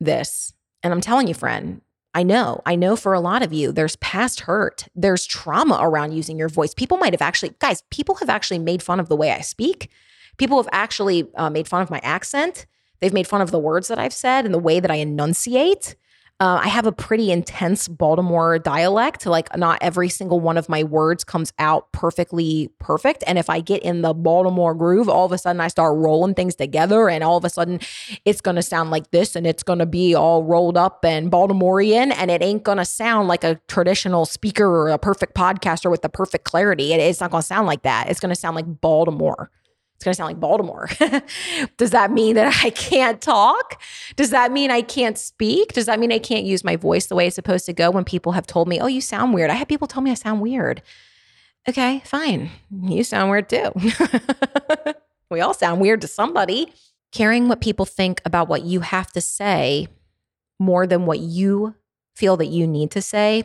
this. 0.00 0.54
And 0.82 0.94
I'm 0.94 1.02
telling 1.02 1.28
you, 1.28 1.34
friend, 1.34 1.82
I 2.14 2.22
know, 2.22 2.62
I 2.64 2.74
know 2.74 2.96
for 2.96 3.12
a 3.12 3.20
lot 3.20 3.42
of 3.42 3.52
you, 3.52 3.70
there's 3.70 3.96
past 3.96 4.40
hurt, 4.40 4.88
there's 4.94 5.26
trauma 5.26 5.78
around 5.82 6.12
using 6.12 6.38
your 6.38 6.48
voice. 6.48 6.72
People 6.72 6.96
might 6.96 7.12
have 7.12 7.22
actually, 7.22 7.54
guys, 7.58 7.82
people 7.90 8.14
have 8.16 8.30
actually 8.30 8.58
made 8.58 8.82
fun 8.82 8.98
of 8.98 9.08
the 9.08 9.16
way 9.16 9.30
I 9.30 9.40
speak. 9.40 9.90
People 10.38 10.56
have 10.56 10.68
actually 10.72 11.28
uh, 11.34 11.50
made 11.50 11.68
fun 11.68 11.82
of 11.82 11.90
my 11.90 12.00
accent. 12.02 12.64
They've 13.00 13.12
made 13.12 13.26
fun 13.26 13.42
of 13.42 13.50
the 13.50 13.58
words 13.58 13.88
that 13.88 13.98
I've 13.98 14.14
said 14.14 14.46
and 14.46 14.54
the 14.54 14.58
way 14.58 14.80
that 14.80 14.90
I 14.90 14.96
enunciate. 14.96 15.96
Uh, 16.40 16.60
I 16.64 16.68
have 16.68 16.84
a 16.84 16.92
pretty 16.92 17.30
intense 17.30 17.86
Baltimore 17.86 18.58
dialect. 18.58 19.24
Like, 19.24 19.56
not 19.56 19.78
every 19.80 20.08
single 20.08 20.40
one 20.40 20.58
of 20.58 20.68
my 20.68 20.82
words 20.82 21.22
comes 21.22 21.52
out 21.60 21.92
perfectly 21.92 22.70
perfect. 22.80 23.22
And 23.28 23.38
if 23.38 23.48
I 23.48 23.60
get 23.60 23.84
in 23.84 24.02
the 24.02 24.12
Baltimore 24.12 24.74
groove, 24.74 25.08
all 25.08 25.26
of 25.26 25.30
a 25.30 25.38
sudden 25.38 25.60
I 25.60 25.68
start 25.68 25.96
rolling 25.96 26.34
things 26.34 26.56
together, 26.56 27.08
and 27.08 27.22
all 27.22 27.36
of 27.36 27.44
a 27.44 27.50
sudden 27.50 27.78
it's 28.24 28.40
going 28.40 28.56
to 28.56 28.62
sound 28.62 28.90
like 28.90 29.12
this, 29.12 29.36
and 29.36 29.46
it's 29.46 29.62
going 29.62 29.78
to 29.78 29.86
be 29.86 30.14
all 30.16 30.42
rolled 30.42 30.76
up 30.76 31.04
and 31.04 31.30
Baltimorean, 31.30 32.12
and 32.12 32.32
it 32.32 32.42
ain't 32.42 32.64
going 32.64 32.78
to 32.78 32.84
sound 32.84 33.28
like 33.28 33.44
a 33.44 33.60
traditional 33.68 34.26
speaker 34.26 34.66
or 34.66 34.88
a 34.88 34.98
perfect 34.98 35.36
podcaster 35.36 35.88
with 35.88 36.02
the 36.02 36.08
perfect 36.08 36.44
clarity. 36.44 36.92
It, 36.92 36.98
it's 36.98 37.20
not 37.20 37.30
going 37.30 37.42
to 37.42 37.46
sound 37.46 37.68
like 37.68 37.82
that. 37.82 38.10
It's 38.10 38.18
going 38.18 38.34
to 38.34 38.40
sound 38.40 38.56
like 38.56 38.80
Baltimore. 38.80 39.52
It's 40.04 40.06
going 40.06 40.12
to 40.12 40.16
sound 40.16 40.28
like 40.28 40.40
Baltimore. 40.40 40.90
Does 41.78 41.92
that 41.92 42.10
mean 42.10 42.34
that 42.34 42.62
I 42.62 42.68
can't 42.68 43.22
talk? 43.22 43.80
Does 44.16 44.28
that 44.30 44.52
mean 44.52 44.70
I 44.70 44.82
can't 44.82 45.16
speak? 45.16 45.72
Does 45.72 45.86
that 45.86 45.98
mean 45.98 46.12
I 46.12 46.18
can't 46.18 46.44
use 46.44 46.62
my 46.62 46.76
voice 46.76 47.06
the 47.06 47.14
way 47.14 47.26
it's 47.26 47.36
supposed 47.36 47.64
to 47.66 47.72
go 47.72 47.90
when 47.90 48.04
people 48.04 48.32
have 48.32 48.46
told 48.46 48.68
me, 48.68 48.78
oh, 48.80 48.86
you 48.86 49.00
sound 49.00 49.32
weird? 49.32 49.48
I 49.48 49.54
had 49.54 49.66
people 49.66 49.88
tell 49.88 50.02
me 50.02 50.10
I 50.10 50.14
sound 50.14 50.42
weird. 50.42 50.82
Okay, 51.66 52.02
fine. 52.04 52.50
You 52.70 53.02
sound 53.02 53.30
weird 53.30 53.48
too. 53.48 53.72
we 55.30 55.40
all 55.40 55.54
sound 55.54 55.80
weird 55.80 56.02
to 56.02 56.06
somebody. 56.06 56.70
Caring 57.10 57.48
what 57.48 57.62
people 57.62 57.86
think 57.86 58.20
about 58.26 58.46
what 58.46 58.62
you 58.62 58.80
have 58.80 59.10
to 59.12 59.22
say 59.22 59.88
more 60.58 60.86
than 60.86 61.06
what 61.06 61.20
you 61.20 61.76
feel 62.14 62.36
that 62.36 62.48
you 62.48 62.66
need 62.66 62.90
to 62.90 63.00
say 63.00 63.42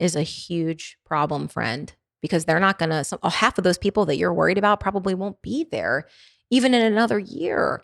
is 0.00 0.16
a 0.16 0.22
huge 0.22 0.98
problem, 1.04 1.46
friend 1.46 1.92
because 2.20 2.44
they're 2.44 2.60
not 2.60 2.78
going 2.78 2.90
to, 2.90 3.18
uh, 3.22 3.30
half 3.30 3.58
of 3.58 3.64
those 3.64 3.78
people 3.78 4.06
that 4.06 4.16
you're 4.16 4.34
worried 4.34 4.58
about 4.58 4.80
probably 4.80 5.14
won't 5.14 5.40
be 5.42 5.66
there 5.70 6.06
even 6.50 6.74
in 6.74 6.82
another 6.82 7.18
year, 7.18 7.82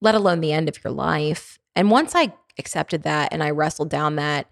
let 0.00 0.14
alone 0.14 0.40
the 0.40 0.52
end 0.52 0.68
of 0.68 0.82
your 0.82 0.92
life. 0.92 1.58
And 1.76 1.90
once 1.90 2.14
I 2.14 2.32
accepted 2.58 3.02
that 3.02 3.32
and 3.32 3.42
I 3.42 3.50
wrestled 3.50 3.90
down 3.90 4.16
that, 4.16 4.46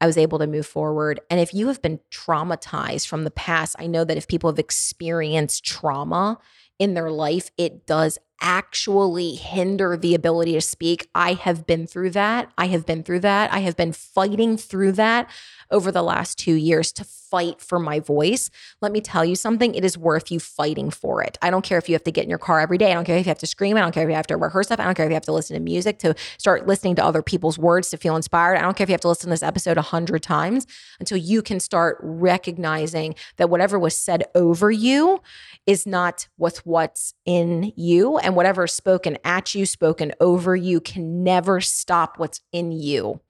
I 0.00 0.06
was 0.06 0.16
able 0.16 0.38
to 0.38 0.46
move 0.46 0.66
forward. 0.66 1.20
And 1.30 1.40
if 1.40 1.54
you 1.54 1.68
have 1.68 1.82
been 1.82 2.00
traumatized 2.10 3.06
from 3.06 3.24
the 3.24 3.30
past, 3.30 3.76
I 3.78 3.86
know 3.86 4.04
that 4.04 4.16
if 4.16 4.28
people 4.28 4.50
have 4.50 4.58
experienced 4.58 5.64
trauma 5.64 6.38
in 6.78 6.94
their 6.94 7.10
life, 7.10 7.50
it 7.56 7.86
does 7.86 8.18
actually 8.40 9.34
hinder 9.34 9.96
the 9.96 10.14
ability 10.14 10.52
to 10.52 10.60
speak. 10.60 11.08
I 11.14 11.34
have 11.34 11.66
been 11.66 11.86
through 11.86 12.10
that. 12.10 12.50
I 12.58 12.66
have 12.66 12.84
been 12.86 13.02
through 13.02 13.20
that. 13.20 13.52
I 13.52 13.60
have 13.60 13.76
been 13.76 13.92
fighting 13.92 14.56
through 14.56 14.92
that 14.92 15.30
over 15.70 15.90
the 15.90 16.02
last 16.02 16.38
two 16.38 16.54
years 16.54 16.92
to 16.92 17.04
fight 17.04 17.60
for 17.60 17.78
my 17.78 17.98
voice. 17.98 18.50
Let 18.80 18.92
me 18.92 19.00
tell 19.00 19.24
you 19.24 19.34
something, 19.34 19.74
it 19.74 19.84
is 19.84 19.98
worth 19.98 20.30
you 20.30 20.38
fighting 20.38 20.90
for 20.90 21.22
it. 21.22 21.36
I 21.42 21.50
don't 21.50 21.64
care 21.64 21.78
if 21.78 21.88
you 21.88 21.94
have 21.94 22.04
to 22.04 22.12
get 22.12 22.24
in 22.24 22.30
your 22.30 22.38
car 22.38 22.60
every 22.60 22.78
day. 22.78 22.92
I 22.92 22.94
don't 22.94 23.04
care 23.04 23.16
if 23.16 23.26
you 23.26 23.30
have 23.30 23.38
to 23.38 23.46
scream. 23.46 23.76
I 23.76 23.80
don't 23.80 23.92
care 23.92 24.04
if 24.04 24.08
you 24.08 24.14
have 24.14 24.26
to 24.28 24.36
rehearse 24.36 24.66
stuff. 24.66 24.78
I 24.78 24.84
don't 24.84 24.94
care 24.94 25.06
if 25.06 25.10
you 25.10 25.14
have 25.14 25.24
to 25.24 25.32
listen 25.32 25.54
to 25.54 25.60
music 25.60 25.98
to 26.00 26.14
start 26.38 26.66
listening 26.66 26.94
to 26.96 27.04
other 27.04 27.22
people's 27.22 27.58
words 27.58 27.90
to 27.90 27.96
feel 27.96 28.14
inspired. 28.14 28.56
I 28.56 28.62
don't 28.62 28.76
care 28.76 28.84
if 28.84 28.88
you 28.88 28.94
have 28.94 29.00
to 29.00 29.08
listen 29.08 29.28
to 29.28 29.30
this 29.30 29.42
episode 29.42 29.76
a 29.76 29.82
hundred 29.82 30.22
times 30.22 30.66
until 31.00 31.18
you 31.18 31.42
can 31.42 31.58
start 31.58 31.98
recognizing 32.02 33.14
that 33.36 33.50
whatever 33.50 33.78
was 33.78 33.96
said 33.96 34.24
over 34.34 34.70
you 34.70 35.20
is 35.66 35.86
not 35.86 36.28
what's 36.36 36.58
what's 36.58 37.14
in 37.24 37.72
you 37.74 38.18
and 38.24 38.34
whatever 38.34 38.64
is 38.64 38.72
spoken 38.72 39.18
at 39.22 39.54
you, 39.54 39.66
spoken 39.66 40.12
over 40.18 40.56
you 40.56 40.80
can 40.80 41.22
never 41.22 41.60
stop 41.60 42.18
what's 42.18 42.40
in 42.52 42.72
you. 42.72 43.20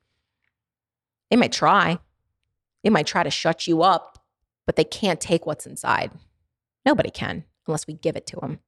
They 1.30 1.37
might 1.37 1.52
try. 1.52 1.98
They 2.83 2.90
might 2.90 3.07
try 3.07 3.24
to 3.24 3.30
shut 3.30 3.66
you 3.66 3.83
up, 3.83 4.22
but 4.66 4.76
they 4.76 4.85
can't 4.85 5.20
take 5.20 5.46
what's 5.46 5.66
inside. 5.66 6.12
Nobody 6.87 7.11
can 7.11 7.44
unless 7.66 7.87
we 7.87 7.94
give 7.94 8.14
it 8.16 8.26
to 8.28 8.37
them. 8.37 8.61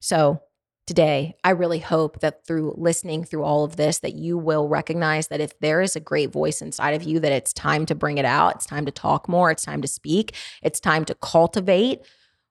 So, 0.00 0.42
today, 0.86 1.36
I 1.44 1.50
really 1.50 1.80
hope 1.80 2.20
that 2.20 2.46
through 2.46 2.74
listening 2.78 3.22
through 3.22 3.44
all 3.44 3.62
of 3.62 3.76
this 3.76 3.98
that 3.98 4.14
you 4.14 4.38
will 4.38 4.68
recognize 4.68 5.28
that 5.28 5.40
if 5.40 5.58
there 5.60 5.82
is 5.82 5.94
a 5.94 6.00
great 6.00 6.32
voice 6.32 6.62
inside 6.62 6.94
of 6.94 7.02
you 7.02 7.20
that 7.20 7.30
it's 7.30 7.52
time 7.52 7.84
to 7.86 7.94
bring 7.94 8.16
it 8.16 8.24
out, 8.24 8.56
it's 8.56 8.66
time 8.66 8.86
to 8.86 8.92
talk 8.92 9.28
more, 9.28 9.50
it's 9.50 9.64
time 9.64 9.82
to 9.82 9.88
speak, 9.88 10.34
it's 10.62 10.80
time 10.80 11.04
to 11.04 11.14
cultivate 11.16 12.00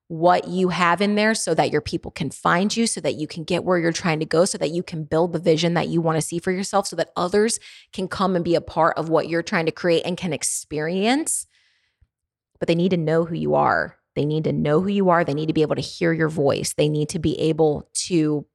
what 0.08 0.48
you 0.48 0.70
have 0.70 1.02
in 1.02 1.14
there 1.14 1.34
so 1.34 1.54
that 1.54 1.70
your 1.70 1.82
people 1.82 2.10
can 2.10 2.30
find 2.30 2.74
you, 2.74 2.86
so 2.86 3.00
that 3.00 3.16
you 3.16 3.26
can 3.26 3.44
get 3.44 3.62
where 3.62 3.78
you're 3.78 3.92
trying 3.92 4.18
to 4.18 4.26
go, 4.26 4.46
so 4.46 4.56
that 4.56 4.70
you 4.70 4.82
can 4.82 5.04
build 5.04 5.32
the 5.32 5.38
vision 5.38 5.74
that 5.74 5.88
you 5.88 6.00
want 6.00 6.16
to 6.16 6.26
see 6.26 6.38
for 6.38 6.50
yourself, 6.50 6.86
so 6.86 6.96
that 6.96 7.12
others 7.14 7.60
can 7.92 8.08
come 8.08 8.34
and 8.34 8.44
be 8.44 8.54
a 8.54 8.60
part 8.62 8.96
of 8.96 9.10
what 9.10 9.28
you're 9.28 9.42
trying 9.42 9.66
to 9.66 9.72
create 9.72 10.02
and 10.06 10.16
can 10.16 10.32
experience. 10.32 11.46
But 12.58 12.68
they 12.68 12.74
need 12.74 12.90
to 12.90 12.96
know 12.96 13.26
who 13.26 13.34
you 13.34 13.54
are. 13.54 13.98
They 14.16 14.24
need 14.24 14.44
to 14.44 14.52
know 14.52 14.80
who 14.80 14.88
you 14.88 15.10
are. 15.10 15.24
They 15.24 15.34
need 15.34 15.46
to 15.46 15.52
be 15.52 15.62
able 15.62 15.76
to 15.76 15.82
hear 15.82 16.12
your 16.12 16.30
voice. 16.30 16.72
They 16.72 16.88
need 16.88 17.10
to 17.10 17.18
be 17.18 17.38
able 17.38 17.88
to 18.06 18.46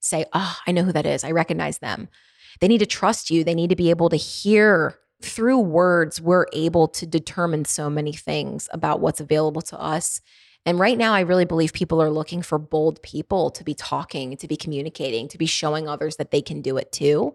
say, 0.00 0.26
Oh, 0.34 0.56
I 0.66 0.72
know 0.72 0.82
who 0.82 0.92
that 0.92 1.06
is. 1.06 1.24
I 1.24 1.30
recognize 1.30 1.78
them. 1.78 2.08
They 2.60 2.68
need 2.68 2.78
to 2.78 2.86
trust 2.86 3.30
you. 3.30 3.44
They 3.44 3.54
need 3.54 3.70
to 3.70 3.76
be 3.76 3.90
able 3.90 4.10
to 4.10 4.16
hear 4.16 4.98
through 5.22 5.60
words. 5.60 6.20
We're 6.20 6.46
able 6.52 6.86
to 6.88 7.06
determine 7.06 7.64
so 7.64 7.88
many 7.88 8.12
things 8.12 8.68
about 8.72 9.00
what's 9.00 9.20
available 9.20 9.62
to 9.62 9.80
us 9.80 10.20
and 10.66 10.80
right 10.80 10.98
now, 10.98 11.14
I 11.14 11.20
really 11.20 11.44
believe 11.44 11.72
people 11.72 12.02
are 12.02 12.10
looking 12.10 12.42
for 12.42 12.58
bold 12.58 13.00
people 13.02 13.50
to 13.52 13.62
be 13.62 13.72
talking, 13.72 14.36
to 14.36 14.48
be 14.48 14.56
communicating, 14.56 15.28
to 15.28 15.38
be 15.38 15.46
showing 15.46 15.88
others 15.88 16.16
that 16.16 16.32
they 16.32 16.42
can 16.42 16.60
do 16.60 16.76
it 16.76 16.90
too. 16.90 17.34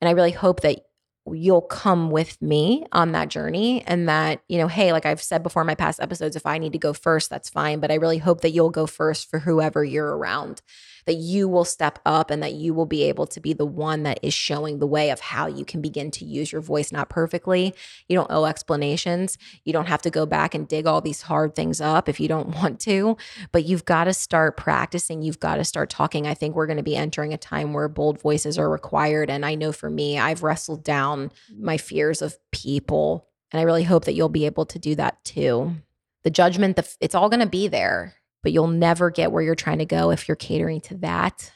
And 0.00 0.08
I 0.08 0.12
really 0.12 0.30
hope 0.30 0.60
that 0.60 0.86
you'll 1.26 1.60
come 1.60 2.10
with 2.10 2.40
me 2.40 2.86
on 2.92 3.12
that 3.12 3.28
journey 3.28 3.82
and 3.86 4.08
that, 4.08 4.42
you 4.48 4.58
know, 4.58 4.68
hey, 4.68 4.92
like 4.92 5.06
I've 5.06 5.22
said 5.22 5.42
before 5.42 5.62
in 5.62 5.66
my 5.66 5.74
past 5.74 6.00
episodes, 6.00 6.36
if 6.36 6.46
I 6.46 6.58
need 6.58 6.72
to 6.72 6.78
go 6.78 6.92
first, 6.92 7.30
that's 7.30 7.50
fine. 7.50 7.80
But 7.80 7.90
I 7.90 7.96
really 7.96 8.18
hope 8.18 8.40
that 8.42 8.50
you'll 8.50 8.70
go 8.70 8.86
first 8.86 9.28
for 9.28 9.40
whoever 9.40 9.84
you're 9.84 10.16
around. 10.16 10.62
That 11.04 11.14
you 11.14 11.48
will 11.48 11.64
step 11.64 11.98
up 12.06 12.30
and 12.30 12.42
that 12.42 12.54
you 12.54 12.74
will 12.74 12.86
be 12.86 13.02
able 13.04 13.26
to 13.26 13.40
be 13.40 13.52
the 13.52 13.66
one 13.66 14.02
that 14.04 14.18
is 14.22 14.34
showing 14.34 14.78
the 14.78 14.86
way 14.86 15.10
of 15.10 15.20
how 15.20 15.46
you 15.46 15.64
can 15.64 15.80
begin 15.80 16.10
to 16.12 16.24
use 16.24 16.52
your 16.52 16.60
voice 16.60 16.92
not 16.92 17.08
perfectly. 17.08 17.74
You 18.08 18.16
don't 18.16 18.30
owe 18.30 18.44
explanations. 18.44 19.38
You 19.64 19.72
don't 19.72 19.88
have 19.88 20.02
to 20.02 20.10
go 20.10 20.26
back 20.26 20.54
and 20.54 20.68
dig 20.68 20.86
all 20.86 21.00
these 21.00 21.22
hard 21.22 21.54
things 21.54 21.80
up 21.80 22.08
if 22.08 22.20
you 22.20 22.28
don't 22.28 22.48
want 22.56 22.80
to, 22.80 23.16
but 23.50 23.64
you've 23.64 23.84
got 23.84 24.04
to 24.04 24.14
start 24.14 24.56
practicing. 24.56 25.22
You've 25.22 25.40
got 25.40 25.56
to 25.56 25.64
start 25.64 25.90
talking. 25.90 26.26
I 26.26 26.34
think 26.34 26.54
we're 26.54 26.66
going 26.66 26.76
to 26.76 26.82
be 26.82 26.96
entering 26.96 27.32
a 27.32 27.38
time 27.38 27.72
where 27.72 27.88
bold 27.88 28.20
voices 28.20 28.58
are 28.58 28.70
required. 28.70 29.30
And 29.30 29.44
I 29.44 29.54
know 29.54 29.72
for 29.72 29.90
me, 29.90 30.18
I've 30.18 30.42
wrestled 30.42 30.84
down 30.84 31.30
my 31.56 31.76
fears 31.76 32.22
of 32.22 32.38
people. 32.50 33.28
And 33.50 33.60
I 33.60 33.64
really 33.64 33.84
hope 33.84 34.04
that 34.06 34.14
you'll 34.14 34.28
be 34.28 34.46
able 34.46 34.66
to 34.66 34.78
do 34.78 34.94
that 34.94 35.22
too. 35.24 35.74
The 36.22 36.30
judgment, 36.30 36.76
the, 36.76 36.88
it's 37.00 37.14
all 37.14 37.28
going 37.28 37.40
to 37.40 37.46
be 37.46 37.68
there 37.68 38.14
but 38.42 38.52
you'll 38.52 38.66
never 38.66 39.10
get 39.10 39.32
where 39.32 39.42
you're 39.42 39.54
trying 39.54 39.78
to 39.78 39.86
go 39.86 40.10
if 40.10 40.28
you're 40.28 40.36
catering 40.36 40.80
to 40.82 40.96
that. 40.96 41.52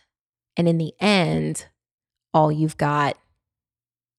And 0.57 0.69
in 0.69 0.79
the 0.79 0.95
end, 1.01 1.67
all 2.33 2.51
you've 2.51 2.77
got 2.77 3.17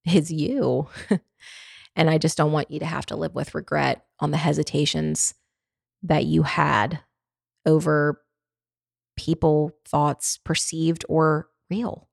is 0.06 0.32
you. 0.32 0.88
and 1.96 2.10
I 2.10 2.18
just 2.18 2.38
don't 2.38 2.52
want 2.52 2.72
you 2.72 2.80
to 2.80 2.86
have 2.86 3.06
to 3.08 3.16
live 3.16 3.36
with 3.36 3.56
regret 3.56 4.06
on 4.20 4.32
the 4.32 4.38
hesitations 4.38 5.34
that 6.04 6.26
you 6.26 6.44
had 6.44 7.00
over 7.66 8.22
people, 9.18 9.72
thoughts, 9.86 10.38
perceived 10.38 11.06
or 11.10 11.50
real. 11.70 12.08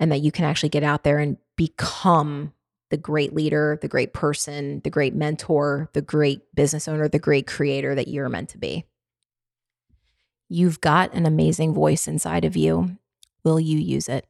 And 0.00 0.12
that 0.12 0.20
you 0.20 0.32
can 0.32 0.44
actually 0.44 0.68
get 0.68 0.82
out 0.84 1.02
there 1.02 1.18
and 1.18 1.36
become 1.56 2.52
the 2.90 2.96
great 2.96 3.34
leader, 3.34 3.78
the 3.82 3.88
great 3.88 4.12
person, 4.12 4.80
the 4.82 4.90
great 4.90 5.14
mentor, 5.14 5.90
the 5.92 6.00
great 6.00 6.40
business 6.54 6.88
owner, 6.88 7.08
the 7.08 7.18
great 7.18 7.46
creator 7.46 7.94
that 7.94 8.08
you're 8.08 8.28
meant 8.28 8.48
to 8.50 8.58
be. 8.58 8.86
You've 10.48 10.80
got 10.80 11.12
an 11.14 11.26
amazing 11.26 11.74
voice 11.74 12.08
inside 12.08 12.44
of 12.44 12.56
you. 12.56 12.96
Will 13.44 13.60
you 13.60 13.78
use 13.78 14.08
it? 14.08 14.26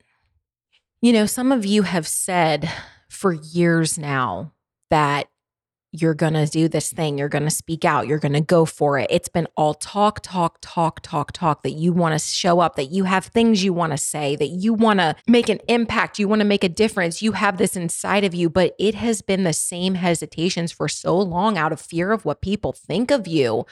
You 1.01 1.13
know, 1.13 1.27
some 1.27 1.53
of 1.53 1.65
you 1.65 1.83
have 1.83 2.09
said 2.09 2.71
for 3.09 3.33
years 3.33 3.99
now 3.99 4.53
that 4.91 5.29
you're 5.93 6.15
going 6.15 6.35
to 6.35 6.47
do 6.47 6.69
this 6.69 6.93
thing, 6.93 7.17
you're 7.17 7.31
going 7.31 7.45
to 7.45 7.51
speak 7.51 7.85
out, 7.85 8.07
you're 8.07 8.19
going 8.19 8.35
to 8.35 8.41
go 8.41 8.65
for 8.65 8.99
it. 8.99 9.07
It's 9.11 9.29
been 9.29 9.47
all 9.57 9.73
talk, 9.75 10.21
talk, 10.23 10.59
talk, 10.61 11.01
talk, 11.03 11.33
talk 11.33 11.63
that 11.63 11.73
you 11.73 11.93
want 11.93 12.13
to 12.13 12.19
show 12.19 12.61
up, 12.61 12.77
that 12.77 12.91
you 12.91 13.05
have 13.05 13.27
things 13.27 13.65
you 13.65 13.73
want 13.73 13.93
to 13.93 13.99
say, 13.99 14.37
that 14.37 14.49
you 14.49 14.75
want 14.75 15.01
to 15.01 15.17
make 15.27 15.49
an 15.49 15.61
impact, 15.67 16.19
you 16.19 16.29
want 16.29 16.41
to 16.41 16.47
make 16.47 16.63
a 16.63 16.69
difference. 16.69 17.23
You 17.23 17.33
have 17.33 17.57
this 17.57 17.75
inside 17.75 18.25
of 18.25 18.35
you, 18.35 18.51
but 18.51 18.75
it 18.79 18.97
has 18.97 19.23
been 19.23 19.45
the 19.45 19.55
same 19.55 19.95
hesitations 19.95 20.73
for 20.73 20.89
so 20.89 21.17
long 21.17 21.57
out 21.57 21.73
of 21.73 21.81
fear 21.81 22.13
of 22.13 22.25
what 22.25 22.43
people 22.43 22.73
think 22.73 23.11
of 23.11 23.27
you 23.27 23.65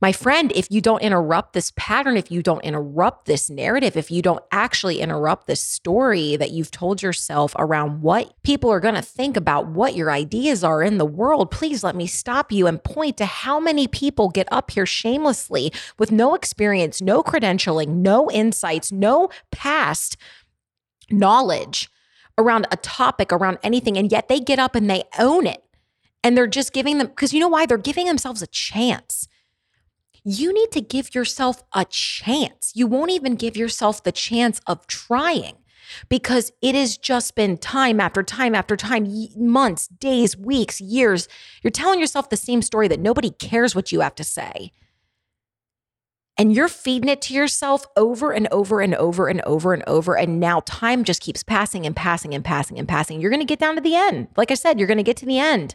my 0.00 0.12
friend, 0.12 0.50
if 0.54 0.66
you 0.70 0.80
don't 0.80 1.02
interrupt 1.02 1.52
this 1.52 1.72
pattern, 1.76 2.16
if 2.16 2.30
you 2.30 2.42
don't 2.42 2.64
interrupt 2.64 3.26
this 3.26 3.50
narrative, 3.50 3.96
if 3.96 4.10
you 4.10 4.22
don't 4.22 4.42
actually 4.50 5.00
interrupt 5.00 5.46
this 5.46 5.60
story 5.60 6.36
that 6.36 6.52
you've 6.52 6.70
told 6.70 7.02
yourself 7.02 7.54
around 7.58 8.00
what 8.00 8.34
people 8.42 8.70
are 8.70 8.80
going 8.80 8.94
to 8.94 9.02
think 9.02 9.36
about 9.36 9.66
what 9.66 9.94
your 9.94 10.10
ideas 10.10 10.64
are 10.64 10.82
in 10.82 10.96
the 10.96 11.04
world, 11.04 11.50
please 11.50 11.84
let 11.84 11.94
me 11.94 12.06
stop 12.06 12.50
you 12.50 12.66
and 12.66 12.82
point 12.82 13.18
to 13.18 13.26
how 13.26 13.60
many 13.60 13.86
people 13.86 14.30
get 14.30 14.48
up 14.50 14.70
here 14.70 14.86
shamelessly 14.86 15.70
with 15.98 16.10
no 16.10 16.34
experience, 16.34 17.02
no 17.02 17.22
credentialing, 17.22 17.88
no 17.88 18.30
insights, 18.30 18.90
no 18.90 19.28
past 19.50 20.16
knowledge 21.10 21.90
around 22.38 22.66
a 22.72 22.76
topic, 22.78 23.32
around 23.32 23.58
anything, 23.62 23.98
and 23.98 24.10
yet 24.10 24.28
they 24.28 24.40
get 24.40 24.58
up 24.58 24.74
and 24.74 24.88
they 24.88 25.04
own 25.18 25.46
it. 25.46 25.62
And 26.24 26.36
they're 26.36 26.46
just 26.46 26.72
giving 26.72 26.98
them, 26.98 27.08
because 27.08 27.34
you 27.34 27.40
know 27.40 27.48
why? 27.48 27.66
They're 27.66 27.76
giving 27.78 28.06
themselves 28.06 28.40
a 28.40 28.46
chance 28.46 29.26
you 30.24 30.52
need 30.52 30.70
to 30.72 30.80
give 30.80 31.14
yourself 31.14 31.62
a 31.74 31.84
chance. 31.84 32.72
You 32.74 32.86
won't 32.86 33.10
even 33.10 33.36
give 33.36 33.56
yourself 33.56 34.02
the 34.02 34.12
chance 34.12 34.60
of 34.66 34.86
trying 34.86 35.56
because 36.08 36.52
it 36.62 36.74
has 36.74 36.96
just 36.96 37.34
been 37.34 37.56
time 37.56 38.00
after 38.00 38.22
time 38.22 38.54
after 38.54 38.76
time, 38.76 39.08
months, 39.36 39.88
days, 39.88 40.36
weeks, 40.36 40.80
years. 40.80 41.28
You're 41.62 41.70
telling 41.70 42.00
yourself 42.00 42.30
the 42.30 42.36
same 42.36 42.62
story 42.62 42.88
that 42.88 43.00
nobody 43.00 43.30
cares 43.30 43.74
what 43.74 43.92
you 43.92 44.00
have 44.00 44.14
to 44.16 44.24
say. 44.24 44.72
And 46.36 46.54
you're 46.54 46.68
feeding 46.68 47.10
it 47.10 47.20
to 47.22 47.34
yourself 47.34 47.84
over 47.96 48.32
and 48.32 48.48
over 48.50 48.80
and 48.80 48.94
over 48.94 49.28
and 49.28 49.42
over 49.42 49.74
and 49.74 49.82
over. 49.86 50.16
And 50.16 50.40
now 50.40 50.62
time 50.64 51.04
just 51.04 51.20
keeps 51.20 51.42
passing 51.42 51.84
and 51.84 51.94
passing 51.94 52.34
and 52.34 52.44
passing 52.44 52.78
and 52.78 52.88
passing. 52.88 53.20
You're 53.20 53.30
going 53.30 53.40
to 53.40 53.46
get 53.46 53.58
down 53.58 53.74
to 53.74 53.80
the 53.82 53.94
end. 53.94 54.28
Like 54.36 54.50
I 54.50 54.54
said, 54.54 54.78
you're 54.78 54.88
going 54.88 54.96
to 54.96 55.04
get 55.04 55.18
to 55.18 55.26
the 55.26 55.38
end. 55.38 55.74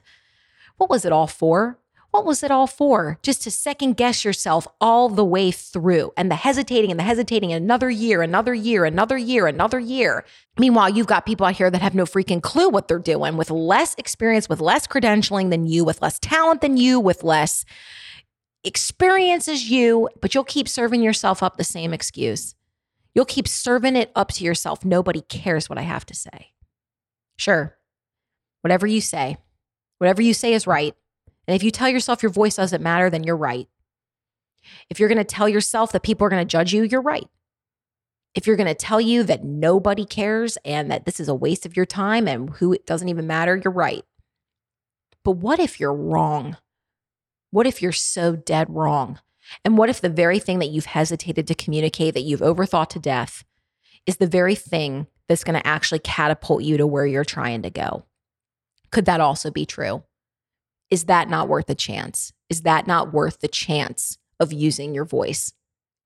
What 0.77 0.89
was 0.89 1.05
it 1.05 1.11
all 1.11 1.27
for? 1.27 1.77
What 2.15 2.23
was 2.23 2.43
it 2.43 2.49
all 2.49 2.65
for? 2.65 3.19
Just 3.23 3.41
to 3.41 3.51
second 3.51 3.97
guess 3.97 4.23
yourself 4.23 4.69
all 4.79 5.09
the 5.09 5.25
way 5.25 5.51
through 5.51 6.13
and 6.15 6.31
the 6.31 6.35
hesitating 6.35 6.89
and 6.89 6.97
the 6.97 7.03
hesitating 7.03 7.51
another 7.51 7.89
year, 7.89 8.21
another 8.21 8.53
year, 8.53 8.85
another 8.85 9.17
year, 9.17 9.47
another 9.47 9.79
year. 9.79 10.23
Meanwhile, 10.57 10.91
you've 10.91 11.07
got 11.07 11.25
people 11.25 11.45
out 11.45 11.57
here 11.57 11.69
that 11.69 11.81
have 11.81 11.93
no 11.93 12.05
freaking 12.05 12.41
clue 12.41 12.69
what 12.69 12.87
they're 12.87 12.99
doing 12.99 13.35
with 13.35 13.51
less 13.51 13.95
experience, 13.95 14.47
with 14.47 14.61
less 14.61 14.87
credentialing 14.87 15.49
than 15.49 15.67
you, 15.67 15.83
with 15.83 16.01
less 16.01 16.17
talent 16.19 16.61
than 16.61 16.77
you, 16.77 17.01
with 17.01 17.21
less 17.21 17.65
experience 18.63 19.49
as 19.49 19.69
you, 19.69 20.07
but 20.21 20.33
you'll 20.33 20.45
keep 20.45 20.69
serving 20.69 21.01
yourself 21.01 21.43
up 21.43 21.57
the 21.57 21.65
same 21.65 21.93
excuse. 21.93 22.55
You'll 23.13 23.25
keep 23.25 23.45
serving 23.45 23.97
it 23.97 24.13
up 24.15 24.29
to 24.35 24.45
yourself. 24.45 24.85
Nobody 24.85 25.19
cares 25.19 25.67
what 25.67 25.77
I 25.77 25.81
have 25.81 26.05
to 26.05 26.15
say. 26.15 26.53
Sure, 27.35 27.75
whatever 28.61 28.87
you 28.87 29.01
say, 29.01 29.35
whatever 29.97 30.21
you 30.21 30.33
say 30.33 30.53
is 30.53 30.65
right. 30.65 30.95
And 31.47 31.55
if 31.55 31.63
you 31.63 31.71
tell 31.71 31.89
yourself 31.89 32.23
your 32.23 32.31
voice 32.31 32.55
doesn't 32.55 32.81
matter, 32.81 33.09
then 33.09 33.23
you're 33.23 33.37
right. 33.37 33.67
If 34.89 34.99
you're 34.99 35.09
going 35.09 35.19
to 35.19 35.23
tell 35.23 35.47
yourself 35.47 35.91
that 35.91 36.03
people 36.03 36.25
are 36.25 36.29
going 36.29 36.45
to 36.45 36.51
judge 36.51 36.73
you, 36.73 36.83
you're 36.83 37.01
right. 37.01 37.27
If 38.33 38.47
you're 38.47 38.55
going 38.57 38.67
to 38.67 38.75
tell 38.75 38.99
you 38.99 39.23
that 39.23 39.43
nobody 39.43 40.05
cares 40.05 40.57
and 40.65 40.91
that 40.91 41.05
this 41.05 41.19
is 41.19 41.29
a 41.29 41.35
waste 41.35 41.65
of 41.65 41.77
your 41.77 41.85
time 41.85 42.27
and 42.27 42.49
who 42.49 42.73
it 42.73 42.85
doesn't 42.85 43.09
even 43.09 43.27
matter, 43.27 43.55
you're 43.55 43.71
right. 43.71 44.03
But 45.23 45.37
what 45.37 45.59
if 45.59 45.79
you're 45.79 45.93
wrong? 45.93 46.57
What 47.51 47.65
if 47.65 47.81
you're 47.81 47.91
so 47.91 48.35
dead 48.35 48.67
wrong? 48.69 49.19
And 49.63 49.77
what 49.77 49.89
if 49.89 50.01
the 50.01 50.09
very 50.09 50.39
thing 50.39 50.59
that 50.59 50.69
you've 50.69 50.85
hesitated 50.85 51.47
to 51.47 51.55
communicate, 51.55 52.13
that 52.15 52.23
you've 52.23 52.41
overthought 52.41 52.89
to 52.89 52.99
death, 52.99 53.43
is 54.05 54.17
the 54.17 54.27
very 54.27 54.55
thing 54.55 55.07
that's 55.27 55.43
going 55.43 55.59
to 55.59 55.65
actually 55.65 55.99
catapult 55.99 56.63
you 56.63 56.77
to 56.77 56.87
where 56.87 57.05
you're 57.05 57.23
trying 57.23 57.61
to 57.61 57.69
go? 57.69 58.05
Could 58.91 59.05
that 59.05 59.21
also 59.21 59.51
be 59.51 59.65
true? 59.65 60.03
Is 60.89 61.05
that 61.05 61.29
not 61.29 61.47
worth 61.47 61.69
a 61.69 61.75
chance? 61.75 62.33
Is 62.49 62.61
that 62.61 62.87
not 62.87 63.13
worth 63.13 63.39
the 63.39 63.47
chance 63.47 64.17
of 64.39 64.53
using 64.53 64.93
your 64.93 65.05
voice? 65.05 65.53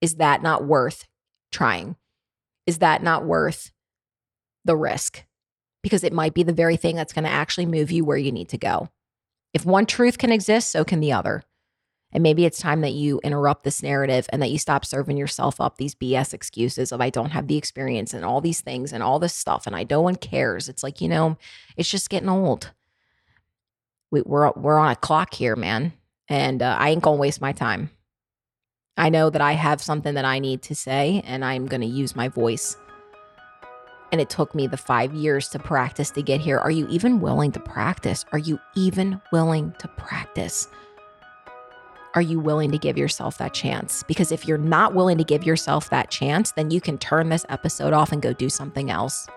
Is 0.01 0.15
that 0.15 0.41
not 0.41 0.63
worth 0.63 1.05
trying? 1.51 1.95
Is 2.65 2.77
that 2.79 3.03
not 3.03 3.25
worth 3.25 3.71
the 4.63 4.77
risk? 4.77 5.25
Because 5.81 6.03
it 6.03 6.13
might 6.13 6.33
be 6.33 6.43
the 6.43 6.53
very 6.53 6.77
thing 6.77 6.95
that's 6.95 7.13
going 7.13 7.23
to 7.23 7.29
actually 7.29 7.65
move 7.65 7.91
you 7.91 8.05
where 8.05 8.17
you 8.17 8.31
need 8.31 8.49
to 8.49 8.57
go. 8.57 8.89
If 9.53 9.65
one 9.65 9.85
truth 9.85 10.17
can 10.17 10.31
exist, 10.31 10.69
so 10.69 10.83
can 10.83 10.99
the 10.99 11.11
other. 11.13 11.43
And 12.11 12.23
maybe 12.23 12.45
it's 12.45 12.59
time 12.59 12.81
that 12.81 12.93
you 12.93 13.19
interrupt 13.23 13.63
this 13.63 13.83
narrative 13.83 14.27
and 14.31 14.41
that 14.41 14.49
you 14.49 14.57
stop 14.57 14.83
serving 14.83 15.17
yourself 15.17 15.61
up 15.61 15.77
these 15.77 15.93
BS 15.93 16.33
excuses 16.33 16.91
of 16.91 17.01
I 17.01 17.09
don't 17.09 17.31
have 17.31 17.47
the 17.47 17.57
experience 17.57 18.13
and 18.13 18.25
all 18.25 18.41
these 18.41 18.61
things 18.61 18.91
and 18.91 19.03
all 19.03 19.19
this 19.19 19.35
stuff 19.35 19.67
and 19.67 19.75
I 19.75 19.85
no 19.87 20.01
one 20.01 20.15
cares. 20.15 20.69
It's 20.69 20.81
like, 20.81 21.01
you 21.01 21.07
know, 21.07 21.37
it's 21.77 21.89
just 21.89 22.09
getting 22.09 22.29
old 22.29 22.71
we, 24.11 24.21
we're 24.21 24.51
we're 24.51 24.77
on 24.77 24.91
a 24.91 24.95
clock 24.95 25.33
here, 25.33 25.55
man, 25.55 25.93
and 26.27 26.61
uh, 26.61 26.75
I 26.79 26.89
ain't 26.89 27.03
gonna 27.03 27.17
waste 27.17 27.41
my 27.41 27.51
time. 27.51 27.89
I 28.97 29.09
know 29.09 29.29
that 29.29 29.41
I 29.41 29.53
have 29.53 29.81
something 29.81 30.15
that 30.15 30.25
I 30.25 30.39
need 30.39 30.61
to 30.63 30.75
say, 30.75 31.21
and 31.25 31.45
I'm 31.45 31.67
gonna 31.67 31.85
use 31.85 32.15
my 32.15 32.27
voice. 32.27 32.75
And 34.11 34.19
it 34.19 34.29
took 34.29 34.55
me 34.55 34.65
the 34.65 34.77
five 34.77 35.13
years 35.13 35.49
to 35.49 35.59
practice 35.59 36.09
to 36.11 36.23
get 36.23 36.41
here. 36.41 36.57
Are 36.57 36.71
you 36.71 36.87
even 36.89 37.21
willing 37.21 37.51
to 37.51 37.59
practice? 37.59 38.25
Are 38.31 38.39
you 38.39 38.59
even 38.75 39.21
willing 39.31 39.73
to 39.77 39.87
practice? 39.87 40.67
Are 42.15 42.21
you 42.21 42.39
willing 42.39 42.71
to 42.71 42.79
give 42.79 42.97
yourself 42.97 43.37
that 43.37 43.53
chance? 43.53 44.01
Because 44.07 44.31
if 44.31 44.47
you're 44.47 44.57
not 44.57 44.95
willing 44.95 45.19
to 45.19 45.23
give 45.23 45.43
yourself 45.43 45.91
that 45.91 46.09
chance, 46.09 46.51
then 46.53 46.71
you 46.71 46.81
can 46.81 46.97
turn 46.97 47.29
this 47.29 47.45
episode 47.49 47.93
off 47.93 48.11
and 48.11 48.19
go 48.19 48.33
do 48.33 48.49
something 48.49 48.89
else. 48.89 49.27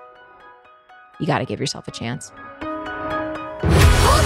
You 1.20 1.26
got 1.26 1.40
to 1.40 1.44
give 1.44 1.60
yourself 1.60 1.86
a 1.86 1.90
chance. 1.90 2.32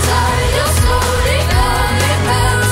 Tight, 0.05 0.51
you're 0.57 0.75
slowly 0.81 1.39
coming 1.55 2.21
back 2.29 2.66